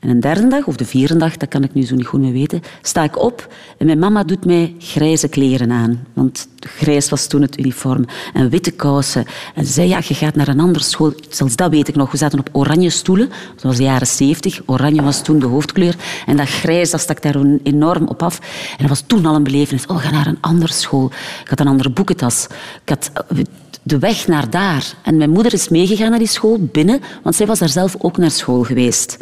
[0.00, 2.20] En een derde dag, of de vierde dag, dat kan ik nu zo niet goed
[2.20, 6.06] meer weten, sta ik op en mijn mama doet mij grijze kleren aan.
[6.12, 8.04] Want grijs was toen het uniform.
[8.32, 9.24] En witte kousen.
[9.54, 11.12] En ze zei, ja, je gaat naar een andere school.
[11.28, 12.10] Zelfs dat weet ik nog.
[12.10, 13.28] We zaten op oranje stoelen.
[13.54, 14.60] Dat was de jaren zeventig.
[14.66, 15.96] Oranje was toen de hoofdkleur.
[16.26, 18.38] En dat grijs, dat stak daar enorm op af.
[18.70, 19.86] En dat was toen al een belevenis.
[19.86, 21.10] Oh, ga naar een andere school.
[21.42, 22.46] Ik had een andere boekentas.
[22.84, 23.38] Ik had eh,
[23.82, 24.94] de weg naar daar.
[25.02, 27.00] En mijn moeder is meegegaan naar die school, binnen.
[27.22, 29.18] Want zij was daar zelf ook naar school geweest.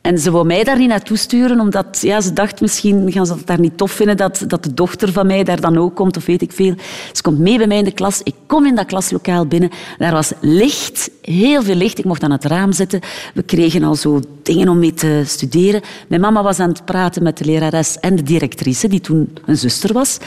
[0.00, 3.32] En ze wou mij daar niet naartoe sturen, omdat ja, ze dacht misschien gaan ze
[3.34, 6.16] het daar niet tof vinden dat, dat de dochter van mij daar dan ook komt,
[6.16, 6.74] of weet ik veel.
[7.12, 8.20] Ze komt mee bij mij in de klas.
[8.22, 9.70] Ik kom in dat klaslokaal binnen.
[9.98, 11.98] Daar was licht, heel veel licht.
[11.98, 13.00] Ik mocht aan het raam zitten.
[13.34, 15.80] We kregen al zo dingen om mee te studeren.
[16.08, 19.56] Mijn mama was aan het praten met de lerares en de directrice, die toen een
[19.56, 20.18] zuster was.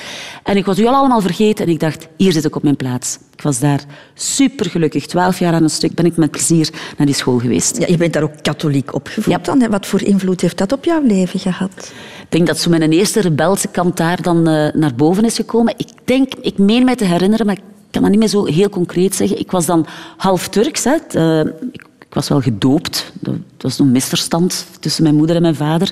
[0.44, 2.76] En ik was u al allemaal vergeten en ik dacht, hier zit ik op mijn
[2.76, 3.18] plaats.
[3.36, 3.84] Ik was daar
[4.14, 5.06] supergelukkig.
[5.06, 7.78] Twaalf jaar aan een stuk ben ik met plezier naar die school geweest.
[7.78, 9.63] Ja, je bent daar ook katholiek opgevoed dan.
[9.70, 11.92] Wat voor invloed heeft dat op jouw leven gehad?
[12.22, 15.74] Ik denk dat zo mijn eerste rebelse kant daar dan eh, naar boven is gekomen.
[15.78, 18.70] Ik denk, ik meen mij te herinneren, maar ik kan dat niet meer zo heel
[18.70, 19.40] concreet zeggen.
[19.40, 19.86] Ik was dan
[20.18, 20.84] half Turks.
[20.84, 20.96] Hè.
[21.10, 23.12] Eh, ik, was wel gedoopt.
[23.20, 25.92] Dat was een misverstand tussen mijn moeder en mijn vader.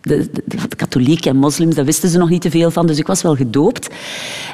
[0.00, 0.30] De,
[0.76, 3.36] katholieken en moslims, daar wisten ze nog niet te veel van, dus ik was wel
[3.36, 3.88] gedoopt.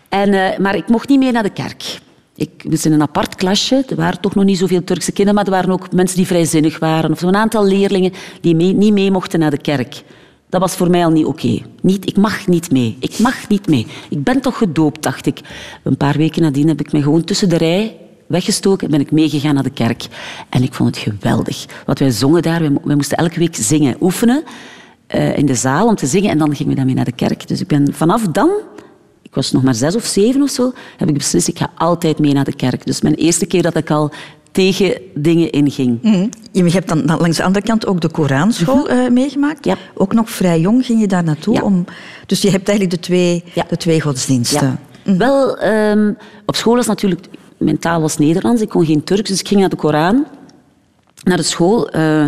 [0.09, 2.01] En, eh, maar ik mocht niet mee naar de kerk.
[2.38, 3.85] Ik was in een apart klasje.
[3.88, 6.79] Er waren toch nog niet zoveel Turkse kinderen, maar er waren ook mensen die vrijzinnig
[6.79, 7.11] waren.
[7.11, 10.03] Of zo'n aantal leerlingen die niet mee mochten naar de kerk.
[10.48, 11.59] Dat was voor mij al niet oké.
[11.83, 12.96] Niet, ik mag niet mee.
[13.01, 13.87] Ik mag niet mee.
[14.11, 15.40] Ik ben toch gedoopt, dacht ik.
[15.83, 17.96] Een paar weken nadien heb ik me gewoon tussen de rij
[18.27, 20.07] weggestoken en ben ik meegegaan naar de kerk.
[20.48, 21.66] En ik vond het geweldig.
[21.87, 24.42] Wat wij zongen daar, wij moesten elke week zingen, oefenen
[25.07, 26.31] eh, in de zaal om te zingen.
[26.31, 27.48] En dan gingen we daarmee naar de kerk.
[27.48, 28.51] Dus ik ben vanaf dan
[29.29, 32.19] ik was nog maar zes of zeven of zo, heb ik beslist, ik ga altijd
[32.19, 32.87] mee naar de kerk.
[32.87, 34.11] Dus mijn eerste keer dat ik al
[34.53, 36.03] tegen dingen inging.
[36.03, 36.27] Mhm.
[36.53, 39.64] Je hebt dan dan langs de andere kant ook de Koranschool eh, meegemaakt.
[39.64, 39.77] Ja.
[39.95, 41.55] Ook nog vrij jong ging je daar naartoe.
[41.55, 41.62] Ja.
[41.62, 41.85] Om,
[42.27, 43.64] dus je hebt eigenlijk de twee, Ja.
[43.69, 44.79] de twee godsdiensten.
[45.05, 45.17] Ja.
[45.17, 46.12] Wel, ehm,
[46.47, 47.27] op school was natuurlijk...
[47.57, 50.27] Mijn taal was Nederlands, ik kon geen Turks, dus ik ging naar de Koran,
[51.25, 51.88] naar de school.
[51.91, 52.25] Eh,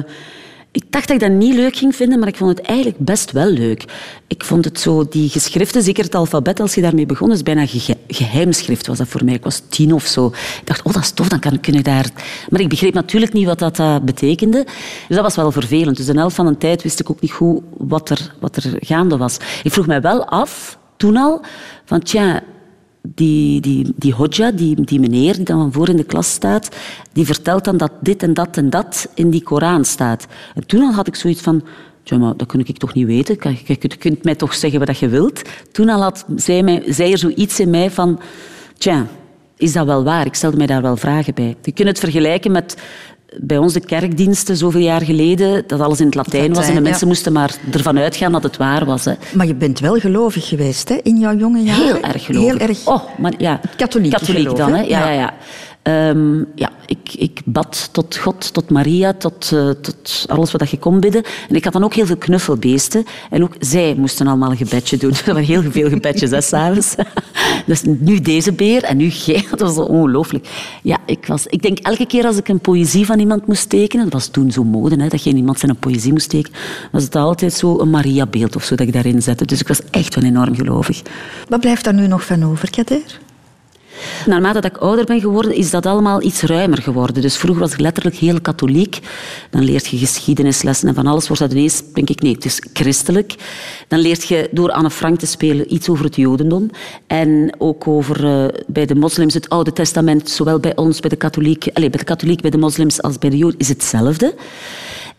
[0.73, 3.33] ik dacht dat ik dat niet leuk ging vinden, maar ik vond het eigenlijk best
[3.33, 3.85] wel leuk.
[4.27, 7.67] Ik vond het zo, die geschriften, zeker het alfabet, als je daarmee begon, is bijna
[7.67, 9.35] ge geheimschrift was dat voor mij.
[9.35, 10.27] Ik was tien of zo.
[10.27, 12.11] Ik dacht, oh, dat is tof, dan kan, kun je daar...
[12.49, 14.65] Maar ik begreep natuurlijk niet wat dat eh, betekende.
[15.09, 15.97] Dus dat was wel vervelend.
[15.97, 18.77] Dus de helft van de tijd wist ik ook niet goed wat er, wat er
[18.81, 19.37] gaande was.
[19.63, 21.41] Ik vroeg mij wel af, toen al,
[21.85, 22.43] van tja,
[23.03, 26.77] die, die, die hodja, die, die meneer die dan van voor in de klas staat,
[27.13, 30.27] die vertelt dan dat dit en dat en dat in die Koran staat.
[30.55, 31.63] En toen al had ik zoiets van,
[32.03, 33.39] tja, maar dat kun ik toch niet weten.
[33.65, 35.43] Je, kunt mij toch zeggen wat je wilt.
[35.73, 38.21] Toen al had, zei, mij, zei er zoiets in mij van,
[38.79, 39.07] tja,
[39.57, 40.27] is dat wel waar?
[40.27, 41.57] Ik stelde mij daar wel vragen bij.
[41.63, 42.77] Je kunt het vergelijken met
[43.37, 46.81] bij ons de kerkdiensten zoveel jaar geleden, dat alles in het Latijn, was en de
[46.81, 47.07] mensen ja.
[47.07, 49.05] moesten maar ervan uitgaan dat het waar was.
[49.05, 49.13] Hè.
[49.35, 51.85] Maar je bent wel gelovig geweest hè, in jouw jonge jaren.
[51.85, 52.59] Heel erg gelovig.
[52.59, 52.87] Heel erg.
[52.87, 53.61] Oh, maar ja.
[53.77, 54.79] Katholiek Katholiek geloof, dan, hè?
[54.79, 54.83] hè?
[54.83, 55.11] Ja, Ja.
[55.11, 55.35] ja,
[55.83, 60.79] Ehm, ja ik, ik bad tot God, tot Maria, tot, eh, tot alles wat je
[60.79, 61.23] kon bidden.
[61.49, 63.05] En ik had dan ook heel veel knuffelbeesten.
[63.31, 65.11] En ook zij moesten allemaal een gebedje doen.
[65.21, 66.95] Er waren heel veel gebedjes, hè, s'avonds.
[67.67, 69.47] Dus nu deze beer en nu jij.
[69.51, 70.49] Dat was ongelooflijk.
[70.83, 74.05] Ja, ik, was, ik denk elke keer als ik een poëzie van iemand moest tekenen,
[74.05, 76.59] dat was toen zo mode, hè, dat je iemand zijn poëzie moest tekenen,
[76.93, 79.45] was het altijd zo een Maria-beeld of zo dat ik daarin zette.
[79.45, 81.03] Dus ik was echt wel enorm gelovig.
[81.49, 83.21] Wat blijft daar nu nog van over, Kader?
[84.27, 87.23] Naarmate dat ik ouder ben geworden, is dat allemaal iets ruimer geworden.
[87.23, 88.99] Dus vroeger was ik letterlijk heel katholiek.
[89.51, 92.63] Dan leert je geschiedenislessen en van alles wordt dat ineens, denk ik, nee, het is
[92.73, 93.35] christelijk.
[93.89, 96.71] Dan leert je door Anne Frank te spelen iets over het jodendom.
[97.07, 101.17] En ook over eh, bij de moslims het Oude Testament, zowel bij ons, bij de
[101.17, 104.35] katholiek, allez, bij de katholiek, bij de moslims als bij de joden, is hetzelfde.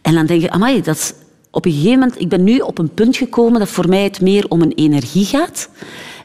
[0.02, 1.14] En dan denk je, amai, dat
[1.52, 2.20] op een gegeven moment...
[2.20, 5.26] Ik ben nu op een punt gekomen dat voor mij het meer om een energie
[5.26, 5.70] gaat.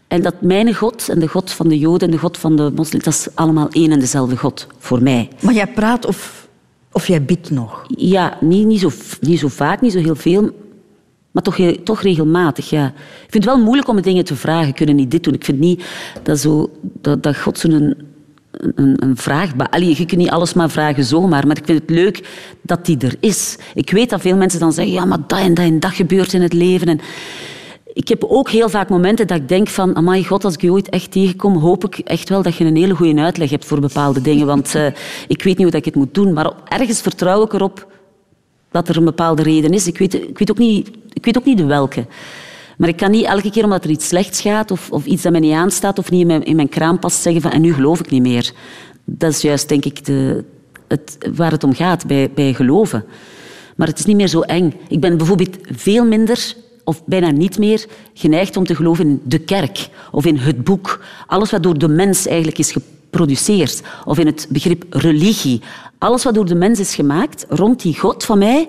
[0.08, 2.70] En dat mijn God en de God van de Joden en de God van de
[2.74, 5.28] moslims, dat is allemaal één en dezelfde God voor mij.
[5.42, 6.48] Maar jij praat of,
[6.92, 7.84] of jij bidt nog?
[7.96, 8.90] Ja, niet, niet, zo,
[9.20, 10.50] niet zo vaak, niet zo heel veel,
[11.30, 12.70] maar toch, heel- toch regelmatig.
[12.70, 12.86] Ja.
[12.86, 14.74] Ik vind het wel moeilijk om dingen te vragen.
[14.74, 15.34] Kunnen niet dit doen?
[15.34, 15.84] Ik vind niet
[16.22, 17.96] dat, zo, dat, dat God zo'n een,
[18.74, 19.52] een, een vraag...
[19.70, 22.28] Allee, je kunt niet alles maar vragen zomaar, maar ik vind het leuk
[22.62, 23.56] dat die er is.
[23.74, 26.32] Ik weet dat veel mensen dan zeggen, ja, maar dat en dat en dat gebeurt
[26.32, 26.86] in het leven.
[26.86, 27.00] En
[27.96, 30.72] ik heb ook heel vaak momenten dat ik denk van, amai God, als ik je
[30.72, 33.80] ooit echt tegenkom, hoop ik echt wel dat je een hele goede uitleg hebt voor
[33.80, 34.46] bepaalde dingen.
[34.46, 34.86] Want eh,
[35.28, 36.32] ik weet niet hoe ik het moet doen.
[36.32, 37.92] Maar ergens vertrouw ik erop
[38.70, 39.86] dat er een bepaalde reden is.
[39.86, 42.06] Ik weet, ik weet, ook, niet, ik weet ook niet de welke.
[42.78, 45.32] Maar ik kan niet elke keer omdat er iets slechts gaat of, of iets dat
[45.32, 47.74] mij niet aanstaat of niet in mijn, in mijn kraam past zeggen van en nu
[47.74, 48.52] geloof ik niet meer.
[49.04, 50.44] Dat is juist, denk ik, de,
[50.88, 53.04] het, waar het om gaat bij, bij geloven.
[53.76, 54.74] Maar het is niet meer zo eng.
[54.88, 56.54] Ik ben bijvoorbeeld veel minder
[56.86, 61.04] of bijna niet meer geneigd om te geloven in de kerk of in het boek.
[61.26, 63.82] Alles wat door de mens eigenlijk is geproduceerd.
[64.04, 65.60] Of in het begrip religie.
[65.98, 68.68] Alles wat door de mens is gemaakt, rond die God van mij,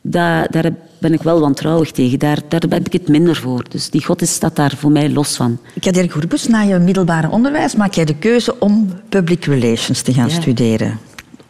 [0.00, 2.18] daar, daar ben ik wel wantrouwig tegen.
[2.18, 3.64] Daar, daar heb ik het minder voor.
[3.68, 5.58] Dus die God is, staat daar voor mij los van.
[5.80, 10.28] Kader Goerbus, na je middelbare onderwijs maak jij de keuze om public relations te gaan
[10.28, 10.40] Ja.
[10.40, 10.98] studeren.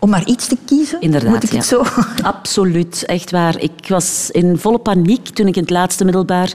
[0.04, 1.00] Om maar iets te kiezen?
[1.00, 1.56] Inderdaad, Moet ik ja.
[1.56, 1.84] het zo?
[2.22, 3.60] Absoluut, echt waar.
[3.60, 6.52] Ik was in volle paniek toen ik in het laatste middelbaar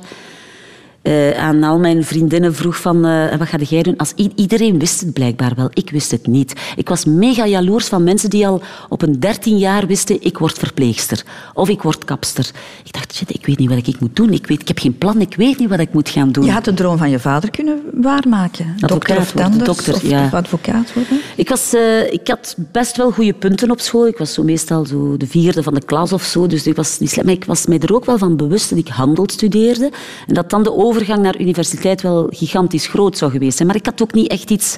[1.02, 3.98] eh, aan al mijn vriendinnen vroeg van eh, wat ga jij doen?
[3.98, 6.54] Als iedereen wist het blijkbaar wel, ik wist het niet.
[6.76, 10.58] Ik was mega jaloers van mensen die al op een dertien jaar wisten ik word
[10.58, 12.52] verpleegster of ik word kapster.
[12.84, 14.34] Ik dacht, shit, ik weet niet wat ik moet doen.
[14.34, 16.46] Ik, weet, ik heb geen plan, ik weet niet wat ik moet gaan doen.
[16.46, 18.76] Je had de droom van je vader kunnen waarmaken.
[18.78, 20.30] dokter of worden, dokter, of, ja.
[20.32, 21.20] advocaat worden.
[21.36, 24.08] Ik, was, eh, ik had best wel goede punten op school.
[24.08, 26.48] Ik was zo meestal zo de vierde van de klas of zo.
[26.48, 27.26] Dus ik was niet slecht.
[27.26, 29.92] Maar ik was mij er ook wel van bewust dat ik handel studeerde.
[30.28, 33.68] En dat dan de overgang naar universiteit wel gigantisch groot zou geweest zijn.
[33.68, 34.76] Maar ik had ook niet echt iets...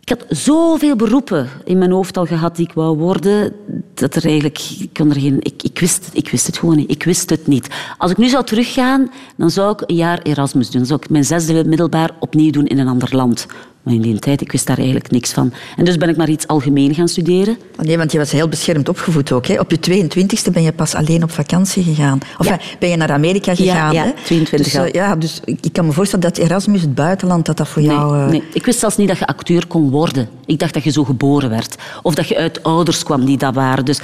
[0.00, 3.52] Ik had zoveel beroepen in mijn hoofd al gehad die ik wou worden,
[3.98, 4.60] dat er eigenlijk...
[4.80, 6.90] Ik, kon er geen, ik, ik, wist, het- ik wist het gewoon niet.
[6.90, 7.66] Ik wist het niet.
[7.98, 10.78] Als ik nu zou teruggaan, dan zou ik een jaar Erasmus doen.
[10.78, 13.46] Dan zou ik mijn zesde middelbaar opnieuw doen in een ander land.
[13.82, 15.52] Maar in die tijd, ik wist daar eigenlijk niks van.
[15.76, 17.56] En dus ben ik maar iets algemeen gaan studeren.
[17.78, 19.46] Oh Nee, want je was heel beschermd opgevoed ook.
[19.46, 19.58] Hè?
[19.60, 22.18] Op je 22e ben je pas alleen op vakantie gegaan.
[22.38, 22.58] Of Ja.
[22.78, 23.92] ben je naar Amerika gegaan.
[23.94, 24.12] ja, hè?
[24.24, 27.68] 22 dus, eh, ja, dus ik kan me voorstellen dat Erasmus, het buitenland, dat dat
[27.68, 28.18] voor jou...
[28.20, 28.42] Eh, nee.
[28.52, 30.28] Ik wist zelfs niet dat je acteur kon worden.
[30.46, 31.74] Ik dacht dat je zo geboren werd.
[32.02, 33.84] Of dat je uit ouders kwam die dat waren.
[33.86, 34.00] Dus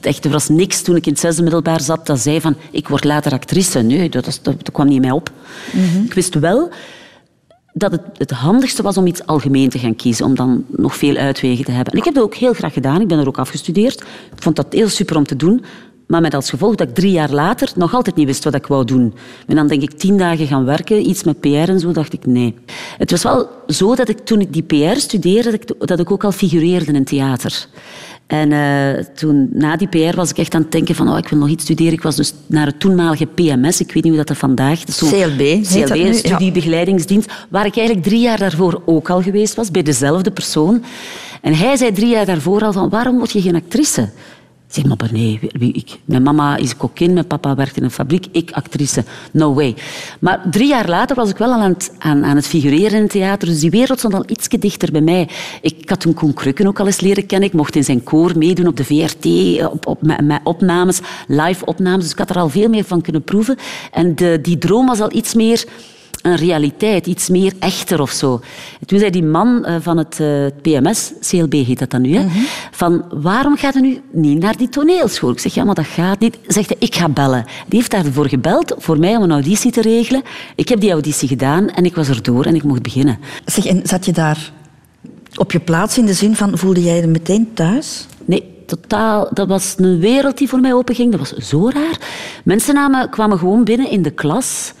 [0.00, 2.88] echt, er was niks toen ik in het zesde middelbaar zat dat zei van ik
[2.88, 3.82] word later actrice.
[3.82, 5.30] Nee, dat, dat, dat kwam niet in mij op.
[6.04, 6.70] Ik wist wel
[7.72, 11.16] dat het het handigste was om iets algemeen te gaan kiezen, om dan nog veel
[11.16, 11.92] uitwegen te hebben.
[11.92, 13.00] En ik heb dat ook heel graag gedaan.
[13.00, 14.00] Ik ben er ook afgestudeerd.
[14.00, 15.64] Ik vond dat heel super om te doen.
[16.06, 18.66] Maar met als gevolg dat ik drie jaar later nog altijd niet wist wat ik
[18.66, 19.14] wou doen.
[19.46, 22.26] En dan denk ik tien dagen gaan werken, iets met PR en zo, dacht ik
[22.26, 22.54] nee.
[22.98, 26.10] Het was wel zo dat ik toen ik die PR studeerde, dat ik, dat ik
[26.10, 27.66] ook al figureerde in theater.
[28.26, 31.28] En eh, toen, na die PR was ik echt aan het denken van, oh, ik
[31.28, 31.92] wil nog iets studeren.
[31.92, 34.78] Ik was dus naar het toenmalige PMS, ik weet niet hoe dat er vandaag...
[34.78, 36.12] Dat is zo- CLB CLB, ja.
[36.12, 40.82] studiebegeleidingsdienst, waar ik eigenlijk drie jaar daarvoor ook al geweest was, bij dezelfde persoon.
[41.40, 44.08] En hij zei drie jaar daarvoor al van, waarom word je geen actrice?
[44.74, 48.26] Zeg, maar nee, wie- ik, mijn mama is kokkin, mijn papa werkt in een fabriek,
[48.32, 49.74] ik actrice, no way.
[50.20, 53.02] Maar drie jaar later was ik wel al aan het, aan, aan het figureren in
[53.02, 55.28] het theater, dus die wereld stond al ietsje dichter bij mij.
[55.62, 58.38] Ik had toen Koen Krukken ook al eens leren kennen, ik mocht in zijn koor
[58.38, 59.26] meedoen op de VRT,
[59.72, 60.00] op, op,
[60.44, 63.56] opnames, live opnames, dus ik had er al veel meer van kunnen proeven.
[63.92, 65.64] En de, die droom was al iets meer
[66.24, 68.40] een realiteit, iets meer echter of zo.
[68.80, 72.16] En toen zei die man eh, van het eh, PMS, CLB heet dat dan nu,
[72.16, 72.26] hè,
[72.70, 75.30] van waarom gaat u nu niet naar die toneelschool?
[75.30, 76.38] Ik zeg, ja, maar dat gaat niet.
[76.46, 77.44] Zegt hij, ik ga bellen.
[77.68, 80.22] Die heeft daarvoor gebeld, voor mij om een auditie te regelen.
[80.54, 83.18] Ik heb die auditie gedaan en ik was erdoor en ik mocht beginnen.
[83.44, 84.52] Zeg, en zat je daar
[85.36, 88.06] op je plaats in de zin van, voelde jij je meteen thuis?
[88.24, 89.28] Nee, totaal.
[89.32, 91.10] Dat was een wereld die voor mij openging.
[91.10, 91.98] Dat was zo raar.
[92.44, 94.72] Mensen namen, kwamen gewoon binnen in de klas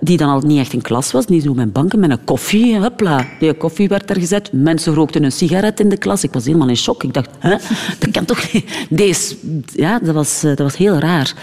[0.00, 2.78] die dan al niet echt een klas was, niet zo met banken, met een koffie.
[2.78, 3.26] Hopla.
[3.38, 4.52] Die koffie werd er gezet.
[4.52, 6.24] Mensen rookten een sigaret in de klas.
[6.24, 7.02] Ik was helemaal in shock.
[7.02, 7.56] Ik dacht, hè,
[7.98, 8.86] dat kan toch niet.
[8.90, 9.36] Deze,
[9.72, 11.34] ja, dat was, eh, dat was heel raar.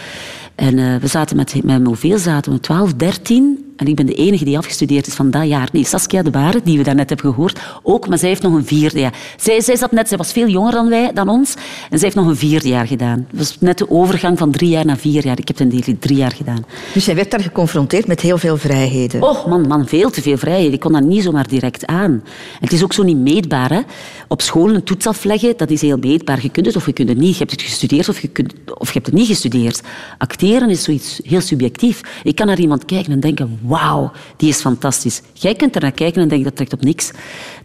[0.56, 2.60] En uh, we zaten met, met hoeveel zaten we?
[2.60, 3.70] 12, 13.
[3.82, 5.70] En ik ben de enige die afgestudeerd is van dat jaar.
[5.72, 8.08] Nee, Saskia de Baren, die we daarnet hebben gehoord, ook.
[8.08, 9.13] Maar zij heeft nog een vierde jaar.
[9.38, 11.54] Zij, zij zat net, zij was veel jonger dan wij, dan ons.
[11.89, 13.26] En zij heeft nog een vierde jaar gedaan.
[13.30, 15.39] Het was net de overgang van drie jaar naar vier jaar.
[15.39, 16.65] Ik heb ten drie jaar gedaan.
[16.94, 19.24] Dus jij werd daar geconfronteerd met heel veel vrijheden?
[19.24, 20.74] Oh, man, man, veel te veel vrijheden.
[20.74, 22.12] Ik kon dat niet zomaar direct aan.
[22.12, 22.22] En
[22.60, 23.70] het is ook zo niet meetbaar.
[23.70, 23.82] Hè?
[24.28, 26.39] Op school een toets afleggen, dat is heel meetbaar.
[26.41, 27.32] Je kunt het of je kunt het niet.
[27.32, 29.82] Je hebt het gestudeerd of je, kunt, of je hebt het niet gestudeerd.
[30.17, 32.02] Acteren is zoiets heel subjectief.
[32.24, 35.21] Ik kan naar iemand kijken en denken wauw, die is fantastisch.
[35.34, 37.12] Jij kunt er naar kijken en denken, dat trekt op niks.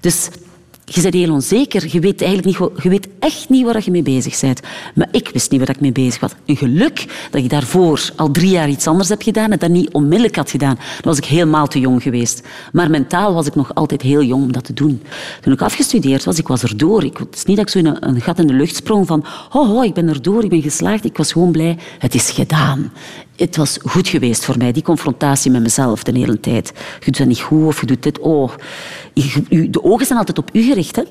[0.00, 0.28] Dus
[0.84, 1.88] je bent heel onzeker.
[1.90, 4.60] Je weet, eigenlijk niet, je weet echt niet waar je mee bezig bent.
[4.94, 6.32] Maar ik wist niet waar ik mee bezig was.
[6.44, 9.92] Een geluk dat je daarvoor al drie jaar iets anders hebt gedaan en dat niet
[9.92, 10.74] onmiddellijk had gedaan.
[10.74, 12.42] Dan was ik helemaal te jong geweest.
[12.72, 15.02] Maar mentaal was ik nog altijd heel jong om dat te doen.
[15.40, 17.04] Toen ik afgestudeerd was, ik was erdoor.
[17.04, 19.06] Ik, het is niet dat ik zo in een, een gat in de lucht sprong
[19.06, 21.04] van oh, oh, ik ben erdoor, ik ben geslaagd.
[21.04, 21.78] Ik was gewoon blij.
[21.98, 22.92] Het is gedaan
[23.36, 26.72] het was goed geweest voor mij, die confrontatie met mezelf de hele tijd.
[26.98, 28.18] Je doet dat niet goed of je doet dit.
[28.18, 28.50] Oh.
[29.50, 30.96] De ogen zijn altijd op u gericht.
[30.96, 31.02] Hè?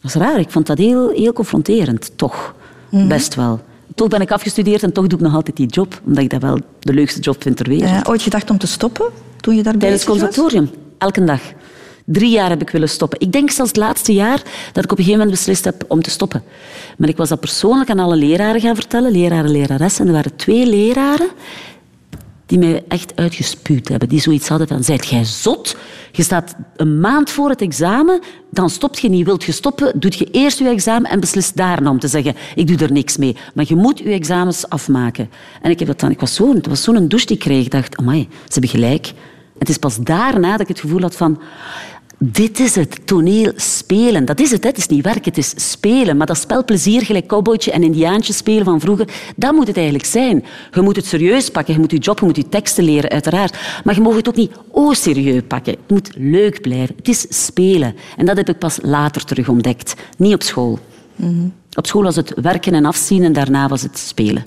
[0.00, 0.38] Dat is raar.
[0.38, 2.54] Ik vond dat heel, heel confronterend, toch.
[2.90, 3.08] Mhm.
[3.08, 3.60] Best wel.
[3.94, 6.00] Toch ben ik afgestudeerd en toch doe ik nog altijd die job.
[6.06, 7.90] Omdat ik dat wel de leukste job vind ter wereld.
[7.90, 9.06] Ja, ooit gedacht om te stoppen
[9.40, 10.70] toen je daar Tijdens het conservatorium.
[10.98, 11.40] Elke dag.
[12.12, 13.20] Drie jaar heb ik willen stoppen.
[13.20, 14.42] Ik denk zelfs het laatste jaar
[14.72, 16.42] dat ik op een gegeven moment beslist heb om te stoppen.
[16.96, 20.00] Maar ik was dat persoonlijk aan alle leraren gaan vertellen, leraren, leraressen.
[20.00, 21.28] En er waren twee leraren
[22.46, 24.08] die mij echt uitgespuwd hebben.
[24.08, 25.76] Die zoiets hadden van, zijt jij zot?
[26.12, 28.20] Je staat een maand voor het examen,
[28.50, 29.26] dan stopt je niet.
[29.26, 32.66] Wilt je stoppen, doet je eerst je examen en beslist daarna om te zeggen, ik
[32.66, 33.36] doe er niks mee.
[33.54, 35.30] Maar je moet je examens afmaken.
[35.62, 37.64] En ik, heb dat dan, ik was zo, was zo'n douche die ik kreeg.
[37.64, 39.12] Ik dacht, amai, ze hebben gelijk.
[39.60, 41.40] Het is pas daarna dat ik het gevoel had van
[42.22, 44.24] dit is het, toneel spelen.
[44.24, 46.16] Dat is het, het is niet werken, het is spelen.
[46.16, 50.44] Maar dat spelplezier, gelijk cowboytje en indiaantje spelen van vroeger, dat moet het eigenlijk zijn.
[50.72, 53.56] Je moet het serieus pakken, je moet je job, je moet je teksten leren, uiteraard.
[53.84, 55.72] Maar je mag het ook niet oh serieus pakken.
[55.72, 56.94] Het moet leuk blijven.
[56.96, 57.94] Het is spelen.
[58.16, 59.94] En dat heb ik pas later terug ontdekt.
[60.16, 60.78] Niet op school.
[61.16, 64.42] Mm Op school was het werken en afzien en daarna was het spelen.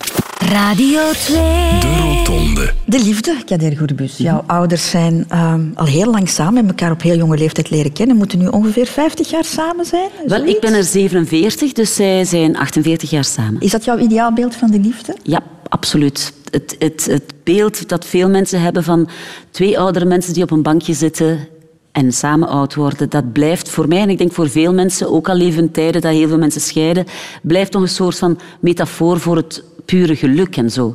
[0.48, 1.36] Radio 2.
[1.80, 2.72] De Rotonde.
[2.86, 4.16] De liefde, Kader Goerbus.
[4.16, 7.92] Jouw ouders zijn uh, al heel lang samen, en elkaar op heel jonge leeftijd leren
[7.92, 8.16] kennen.
[8.16, 10.10] Moeten nu ongeveer 50 jaar samen zijn?
[10.26, 13.60] Wel, ik ben er 47, dus zij zijn 48 jaar samen.
[13.60, 15.16] Is dat jouw ideaalbeeld van de liefde?
[15.22, 16.32] Ja, absoluut.
[16.50, 19.08] Het, het, het beeld dat veel mensen hebben van
[19.50, 21.48] twee oudere mensen die op een bankje zitten
[21.94, 25.28] en samen oud worden, dat blijft voor mij, en ik denk voor veel mensen, ook
[25.28, 27.04] al leven tijden dat heel veel mensen scheiden,
[27.42, 30.94] blijft nog een soort van metafoor voor het pure geluk en zo.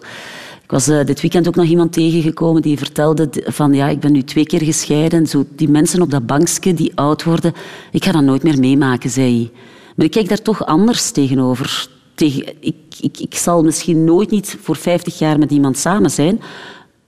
[0.64, 4.12] Ik was uh, dit weekend ook nog iemand tegengekomen die vertelde van ja, ik ben
[4.12, 5.28] nu twee keer gescheiden.
[5.28, 7.54] Zo, die mensen op dat bankje die oud worden,
[7.92, 9.52] ik ga dat nooit meer meemaken, zei hij.
[9.96, 11.88] Maar ik kijk daar toch anders tegenover.
[12.16, 16.42] Tegen, ik, ik, ik zal misschien nooit niet voor 50 jaar met iemand samen zijn,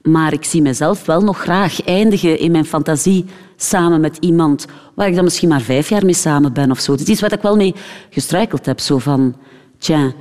[0.04, 5.08] maar ik zie mezelf wel nog graag eindigen in mijn fantasie samen met iemand waar
[5.08, 6.92] ik dan misschien maar vijf jaar mee samen ben of zo.
[6.92, 7.76] Het is iets waar ik wel mee
[8.10, 8.80] gestruikeld heb.
[8.80, 9.36] Zo van,
[9.78, 10.12] tja,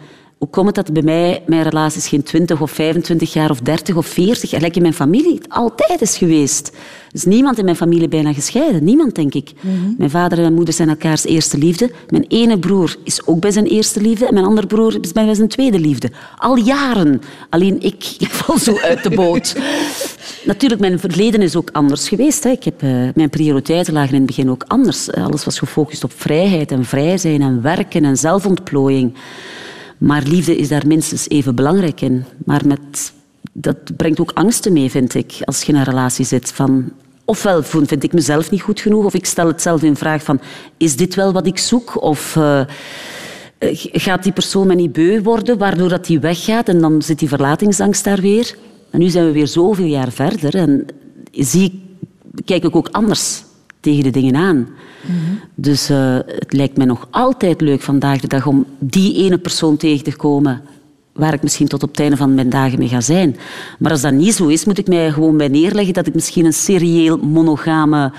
[0.41, 3.97] hoe komt het dat bij mij mijn relaties geen 20 of 25 jaar of 30
[3.97, 6.69] of 40, gelijk in mijn familie, het altijd is geweest.
[6.69, 8.85] Er is niemand in mijn familie bijna gescheiden.
[8.85, 9.53] Niemand, denk ik.
[9.61, 9.75] Mhm.
[9.99, 11.91] Mijn vader en mijn moeder zijn elkaars eerste liefde.
[12.09, 14.27] Mijn ene broer is ook bij zijn eerste liefde.
[14.27, 16.11] En mijn andere broer is bij zijn tweede liefde.
[16.37, 17.21] Al jaren.
[17.51, 19.57] Alleen ik, ik val zo uit de boot.
[20.45, 22.45] Natuurlijk, mijn verleden is ook anders geweest.
[22.45, 22.51] Hè.
[22.51, 25.13] Ik heb, uh, mijn prioriteiten lagen in het begin ook anders.
[25.13, 29.15] Alles was gefocust op vrijheid en vrij zijn en werken en zelfontplooiing.
[30.01, 32.25] Maar liefde is daar minstens even belangrijk in.
[32.45, 33.13] Maar met,
[33.53, 36.53] dat brengt ook angsten mee, vind ik, als je in een relatie zit.
[36.53, 36.93] Van,
[37.25, 40.41] ofwel vind ik mezelf niet goed genoeg, of ik stel het zelf in vraag van,
[40.77, 42.03] is dit wel wat ik zoek?
[42.03, 42.61] Of uh,
[43.93, 47.29] gaat die persoon me niet beu worden, waardoor dat die weggaat en dan zit die
[47.29, 48.57] verlatingsangst daar weer.
[48.91, 50.87] En nu zijn we weer zoveel jaar verder en
[51.33, 51.97] zie,
[52.45, 53.43] kijk ik ook anders
[53.81, 54.69] tegen de dingen aan.
[55.55, 59.77] Dus uh, het lijkt mij nog altijd leuk vandaag de dag om die ene persoon
[59.77, 60.63] tegen te komen
[61.13, 63.37] waar ik misschien tot op het einde van mijn dagen mee ga zijn.
[63.79, 66.45] Maar als dat niet zo is, moet ik mij gewoon bij neerleggen dat ik misschien
[66.45, 68.13] een serieel monogame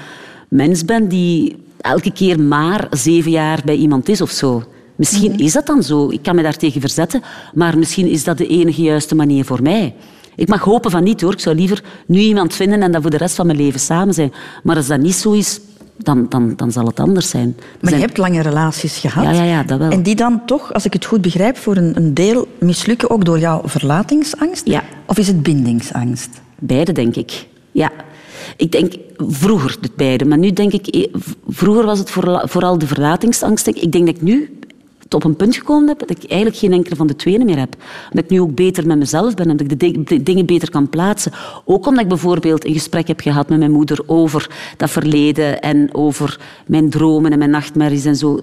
[0.48, 4.64] mens ben die elke keer maar zeven jaar bij iemand is of zo.
[4.96, 6.10] Misschien is dat dan zo.
[6.10, 7.22] Ik kan me daartegen verzetten,
[7.54, 9.96] maar misschien is dat de enige juiste manier voor mij.
[10.36, 11.34] Ik mag hopen van niet hoor.
[11.34, 14.14] Ik zou liever nu iemand vinden en dat voor de rest van mijn leven samen
[14.14, 14.34] zijn.
[14.64, 15.60] Maar als dat niet zo is,
[15.98, 17.58] dan, dan, dan zal het anders zijn.
[17.82, 19.24] Maar je hebt lange relaties gehad.
[19.24, 19.90] Ja, ja, ja, dat wel.
[19.90, 23.26] En die dan toch, als ik het goed begrijp, voor een, een deel mislukken ook
[23.26, 24.68] door jouw verlatingsangst?
[24.68, 24.84] Ja.
[25.06, 26.30] Of is het bindingsangst?
[26.60, 27.48] Beide, denk ik.
[27.72, 27.92] Ja.
[28.58, 30.88] Ik denk vroeger het beide, maar nu denk ik...
[30.88, 31.08] eh,
[31.48, 33.68] Vroeger was het vooral, vooral de verlatingsangst.
[33.68, 34.60] Ik denk dat ik nu
[35.14, 37.76] op een punt gekomen heb dat ik eigenlijk geen enkele van de tweeën meer heb.
[38.10, 40.70] Omdat ik nu ook beter met mezelf ben en dat ik de, de dingen beter
[40.70, 41.32] kan plaatsen.
[41.66, 45.90] Ook omdat ik bijvoorbeeld een gesprek heb gehad met mijn moeder over dat verleden en
[45.92, 48.40] over mijn dromen en mijn nachtmerries en zo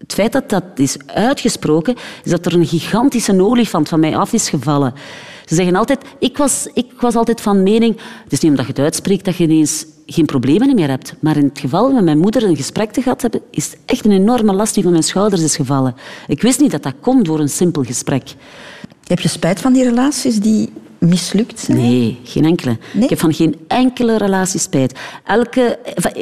[0.00, 1.94] het feit dat dat is uitgesproken,
[2.24, 4.94] is dat er een gigantische olifant van mij af is gevallen.
[5.50, 8.72] Ze zeggen altijd, ik was, ik was altijd van mening, het is niet omdat je
[8.72, 11.14] het uitspreekt dat je ineens geen problemen meer hebt.
[11.20, 14.12] Maar in het geval met mijn moeder een gesprek te gehad hebben, is echt een
[14.12, 15.94] enorme last die van mijn schouders is gevallen.
[16.26, 18.34] Ik wist niet dat dat kon door een simpel gesprek.
[19.06, 21.78] Heb je spijt van die relaties die mislukt zijn?
[21.78, 22.76] Nee, geen enkele.
[22.92, 23.02] Nee?
[23.02, 24.98] Ik heb van geen enkele relatie spijt.
[25.24, 25.78] Elke,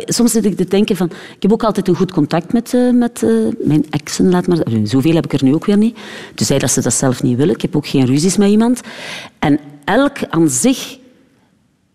[0.07, 1.07] soms zit ik te denken van...
[1.07, 4.59] Ik heb ook altijd een goed contact met, eh, met eh, mijn exen, laat maar
[4.83, 5.99] Zoveel heb ik er nu ook weer niet.
[6.35, 7.55] Dus zij dat ze dat zelf niet willen.
[7.55, 8.81] Ik heb ook geen ruzies met iemand.
[9.39, 10.99] En elk aan zich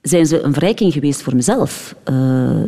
[0.02, 1.96] zijn ze een verrijking geweest voor mezelf.
[2.04, 2.16] Eh,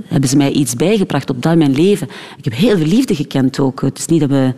[0.06, 2.08] hebben ze mij iets bijgebracht op dat in mijn leven.
[2.38, 3.82] Ik heb heel veel liefde gekend ook.
[3.82, 4.54] Het is niet dat we...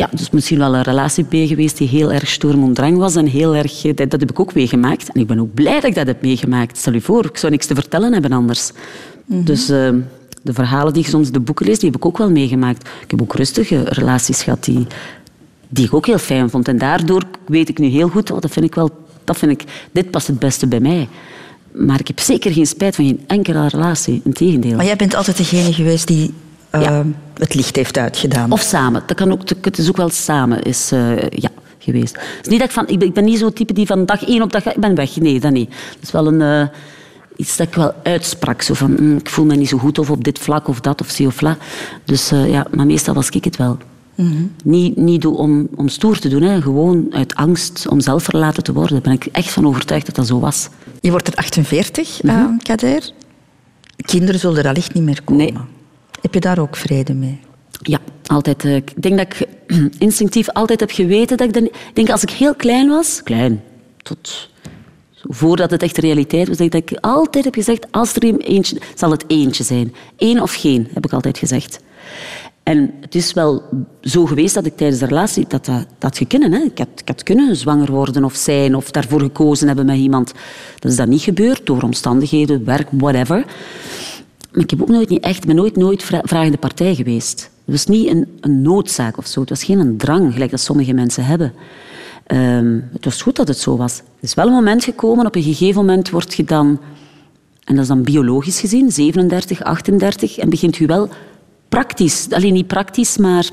[0.00, 3.16] Ja, dus misschien wel een relatie bij geweest die heel erg storm en drang was.
[3.16, 5.12] En heel erg, eh, dat, dat heb ik ook meegemaakt.
[5.12, 6.76] En ik ben ook blij dat ik dat heb meegemaakt.
[6.76, 8.70] Stel je voor, ik zou niks te vertellen hebben anders.
[9.26, 9.88] Dus eh,
[10.42, 12.88] de verhalen die je soms in de boeken leest, die heb ik ook wel meegemaakt.
[13.02, 14.86] Ik heb ook rustige relaties gehad die,
[15.68, 16.68] die ik ook heel fijn vond.
[16.68, 18.90] En daardoor weet ik nu heel goed, oh, dat vind ik wel,
[19.24, 21.08] dat vind ik, dit past het beste bij mij.
[21.72, 24.20] Maar ik heb zeker geen spijt van geen enkele relatie.
[24.24, 24.76] Integendeel.
[24.76, 26.32] Maar jij bent altijd degene geweest die
[26.70, 27.04] eh, Ja.
[27.34, 28.52] het licht heeft uitgedaan.
[28.52, 29.02] Of samen.
[29.06, 31.48] Dat kan ook, het is ook wel samen is, eh, ja,
[31.78, 32.16] geweest.
[32.42, 34.26] Is niet dat ik, van, ik, ben, ik ben niet zo'n type die van dag
[34.26, 34.66] één op dag...
[34.74, 35.16] Ik ben weg.
[35.16, 35.70] Nee, dat niet.
[35.70, 36.68] Dat is wel een, eh,
[37.36, 38.62] iets dat ik wel uitsprak.
[38.62, 41.00] Zo van, mm, ik voel me niet zo goed of op dit vlak of dat
[41.00, 41.56] of zie of la.
[42.04, 43.78] Dus eh, ja, maar meestal was ik het wel.
[44.64, 46.62] Niet, niet doen om, om stoer te doen, hè.
[46.62, 48.92] gewoon uit angst om zelf verlaten te worden.
[48.92, 50.68] Daar ben ik echt van overtuigd dat dat zo was.
[51.00, 53.10] Je wordt er 48, eh, Kader.
[53.96, 55.44] Kinderen zullen er allicht niet meer komen.
[55.44, 55.54] Nee.
[56.22, 57.40] Heb je daar ook vrede mee?
[57.82, 58.64] Ja, altijd.
[58.64, 59.48] eh, Ik denk dat ik
[59.98, 61.70] instinctief altijd heb geweten dat ik...
[61.94, 63.22] denk als ik heel klein was...
[63.22, 63.62] Klein,
[64.02, 64.48] tot...
[65.22, 69.24] Voordat het echt realiteit was, dat ik altijd heb gezegd, als er eentje, zal het
[69.26, 69.94] eentje zijn.
[70.16, 71.80] Eén of geen, heb ik altijd gezegd.
[72.62, 73.62] En het is wel
[74.00, 76.18] zo geweest dat ik tijdens de relatie dat dat, dat.
[76.18, 76.58] Hè.
[76.64, 80.32] Ik, had, ik had kunnen zwanger worden of zijn of daarvoor gekozen hebben met iemand.
[80.78, 83.44] Dat is dat niet gebeurd door omstandigheden, werk, whatever.
[84.52, 87.50] Maar ik heb ook nooit niet echt, ben nooit, nooit vra- vragende partij geweest.
[87.64, 89.40] Het was niet een, een noodzaak of zo.
[89.40, 91.52] Het was geen een drang, gelijk dat sommige mensen hebben.
[92.26, 93.98] Ehm, het was goed dat het zo was.
[93.98, 96.80] Er is wel een moment gekomen, op een gegeven moment word je dan,
[97.64, 101.08] en dat is dan biologisch gezien, 37, 38, en begint u wel
[101.68, 103.50] praktisch, alleen niet praktisch, maar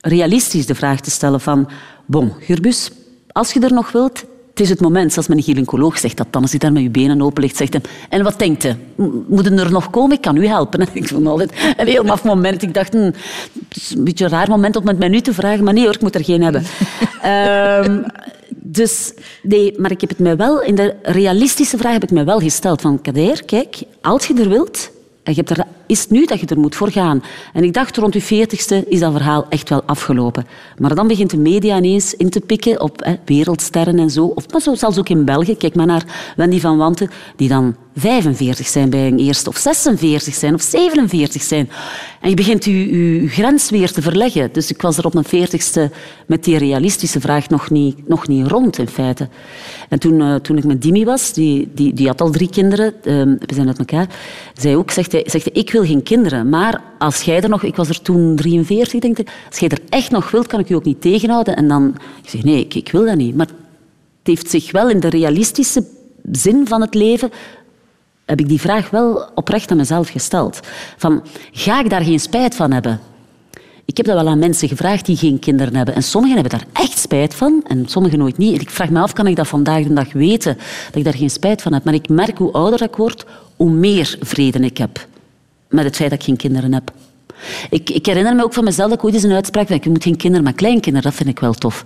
[0.00, 1.68] realistisch de vraag te stellen van,
[2.06, 2.90] bon, Gurbus,
[3.32, 4.24] als je er nog wilt,
[4.58, 6.90] het is het moment, zoals mijn gynaecoloog zegt dat dan, als hij daar met je
[6.90, 8.74] benen open ligt, zegt hij, en wat denkt je?
[9.28, 10.16] Moeten er nog komen?
[10.16, 10.88] Ik kan u helpen.
[10.92, 12.62] Ik vond altijd een heel maf moment.
[12.62, 15.20] Ik dacht, hm, het is een beetje een raar moment om het met mij nu
[15.20, 16.62] te vragen, maar nee hoor, ik moet er geen hebben.
[17.22, 18.02] Ehm,
[18.48, 22.24] dus nee, maar ik heb het mij wel, in de realistische vraag heb ik mij
[22.24, 24.90] wel gesteld van, Kader, kijk, als je er wilt,
[25.22, 27.22] en je hebt er, is het nu dat je er moet voor gaan.
[27.52, 30.46] En ik dacht, rond je veertigste is dat verhaal echt wel afgelopen.
[30.76, 34.24] Maar dan begint de media ineens in te pikken op hè, wereldsterren en zo.
[34.24, 35.56] Of maar zo, zelfs ook in België.
[35.56, 40.34] Kijk maar naar Wendy van Wanten, die dan 45 zijn bij een eerste, of 46
[40.34, 41.70] zijn, of 47 zijn.
[42.20, 44.52] En je begint je, grens weer te verleggen.
[44.52, 45.90] Dus ik was er op mijn veertigste
[46.26, 49.28] met die realistische vraag nog niet, nog niet rond, in feite.
[49.88, 52.94] En toen, eh, toen ik met Dimi was, die, die, die had al drie kinderen,
[53.02, 54.06] eh, we zijn uit elkaar,
[54.54, 57.62] zei ook, zegt hij, zegt hij, ik wil geen kinderen, maar als jij er nog,
[57.62, 60.68] ik was er toen 43, denk ik, als jij er echt nog wilt, kan ik
[60.68, 61.56] je ook niet tegenhouden.
[61.56, 63.36] En dan, ik zeg, nee, ik, ik wil dat niet.
[63.36, 63.56] Maar het
[64.22, 65.84] heeft zich wel in de realistische
[66.32, 67.30] zin van het leven
[68.28, 70.60] heb ik die vraag wel oprecht aan mezelf gesteld.
[70.96, 71.22] Van,
[71.52, 73.00] ga ik daar geen spijt van hebben?
[73.84, 75.94] Ik heb dat wel aan mensen gevraagd die geen kinderen hebben.
[75.94, 78.60] En sommigen hebben daar echt spijt van en sommigen nooit niet.
[78.60, 80.56] Ik vraag me af, kan ik dat vandaag de dag weten?
[80.86, 81.84] Dat ik daar geen spijt van heb.
[81.84, 83.24] Maar ik merk hoe ouder ik word,
[83.56, 85.06] hoe meer vrede ik heb
[85.68, 86.92] met het feit dat ik geen kinderen heb.
[87.70, 89.84] Ik, ik herinner me ook van mezelf dat ik ooit eens een uitspraak had.
[89.84, 91.84] Je moet geen kinderen, maar kleinkinderen, dat vind ik wel tof.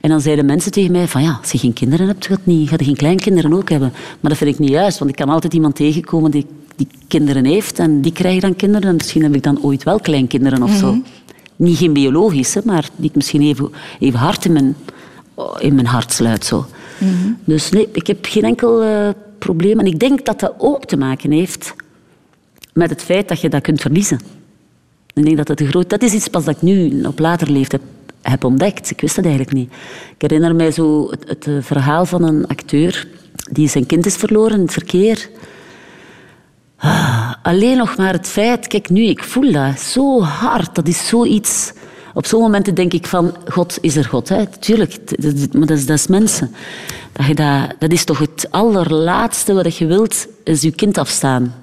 [0.00, 2.68] En dan zeiden mensen tegen mij van ja, als je geen kinderen hebt, gaat, niet,
[2.68, 3.92] gaat je geen kleinkinderen ook hebben.
[4.20, 6.46] Maar dat vind ik niet juist, want ik kan altijd iemand tegenkomen die,
[6.76, 8.88] die kinderen heeft en die krijgen dan kinderen.
[8.88, 10.98] En misschien heb ik dan ooit wel kleinkinderen of zo.
[11.56, 14.76] Niet geen biologische, maar die ik misschien even, even hard in mijn,
[15.58, 16.44] in mijn hart sluit.
[16.44, 16.66] Zo.
[17.44, 19.08] Dus nee, ik heb geen enkel eh,
[19.38, 19.78] probleem.
[19.78, 21.74] En ik denk dat dat ook te maken heeft
[22.76, 24.20] met het feit dat je dat kunt verliezen.
[25.14, 25.90] Ik denk dat dat een groot...
[25.90, 27.82] Dat is iets pas dat ik nu op later leeftijd
[28.22, 28.90] heb ontdekt.
[28.90, 29.72] Ik wist dat eigenlijk niet.
[30.16, 33.08] Ik herinner mij zo het, eh, verhaal van een acteur
[33.50, 35.28] die zijn kind is verloren in het verkeer.
[36.76, 40.74] Ah, Alleen nog maar het feit, kijk nu, ik voel dat zo hard.
[40.74, 41.72] Dat is zoiets.
[42.14, 44.28] Op zo'n momenten denk ik van, God is er God.
[44.28, 44.46] Hè?
[44.46, 44.98] Tuurlijk,
[45.52, 46.54] maar dat is, dat is mensen.
[47.12, 51.54] Dat, je dat, dat is toch het allerlaatste wat je wilt, is je kind afstaan.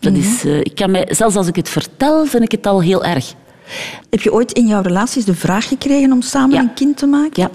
[0.00, 2.82] Dat is, eh, ik kan mij, zelfs als ik het vertel, vind ik het al
[2.82, 3.34] heel erg.
[4.10, 6.60] Heb je ooit in jouw relaties de vraag gekregen om samen Ja.
[6.62, 7.42] een kind te maken?
[7.42, 7.50] Ja,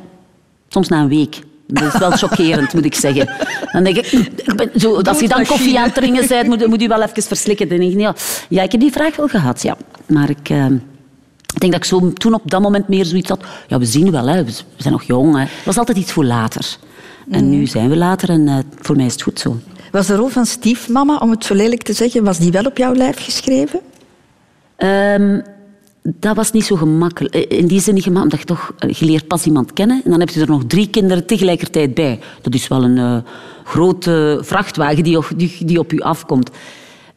[0.70, 1.40] soms na een week.
[1.68, 3.30] Dat is wel chockerend, moet ik zeggen.
[3.72, 6.68] Dan denk ik, ik ben zo, als je dan koffie aan het drinken bent, moet,
[6.68, 7.68] moet je wel even verslikken.
[7.70, 8.16] Dan denk ik, ja,
[8.50, 9.78] ja, ik heb die vraag wel gehad, ja.
[10.08, 10.66] Maar ik, eh,
[11.54, 13.44] ik denk dat ik zo, toen op dat moment meer zoiets had...
[13.68, 15.34] Ja, we zien wel, hè, we zijn nog jong.
[15.36, 15.42] Hè.
[15.42, 16.78] Het was altijd iets voor later.
[17.32, 19.58] En nu zijn we later en eh, voor mij is het goed zo.
[19.94, 22.78] Was de rol van stiefmama, om het zo lelijk te zeggen, was die wel op
[22.78, 23.80] jouw lijf geschreven?
[24.76, 25.42] Ehm,
[26.02, 27.36] dat was niet zo gemakkelijk.
[27.36, 28.90] Eh, In die zin niet gemakkelijk, omdat je toch...
[28.90, 31.94] eh, Je leert pas iemand kennen en dan heb je er nog drie kinderen tegelijkertijd
[31.94, 32.20] bij.
[32.42, 33.18] Dat is wel een eh,
[33.64, 36.50] grote vrachtwagen die op, die, op u afkomt.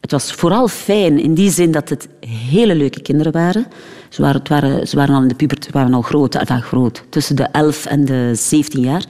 [0.01, 2.07] Het was vooral fijn in die zin dat het
[2.49, 3.65] hele leuke kinderen waren.
[4.09, 4.41] Ze waren,
[4.79, 7.03] het waren, al in de pubert, waren al groot, enfin, groot.
[7.09, 9.05] Tussen de 11 en de 17 jaar.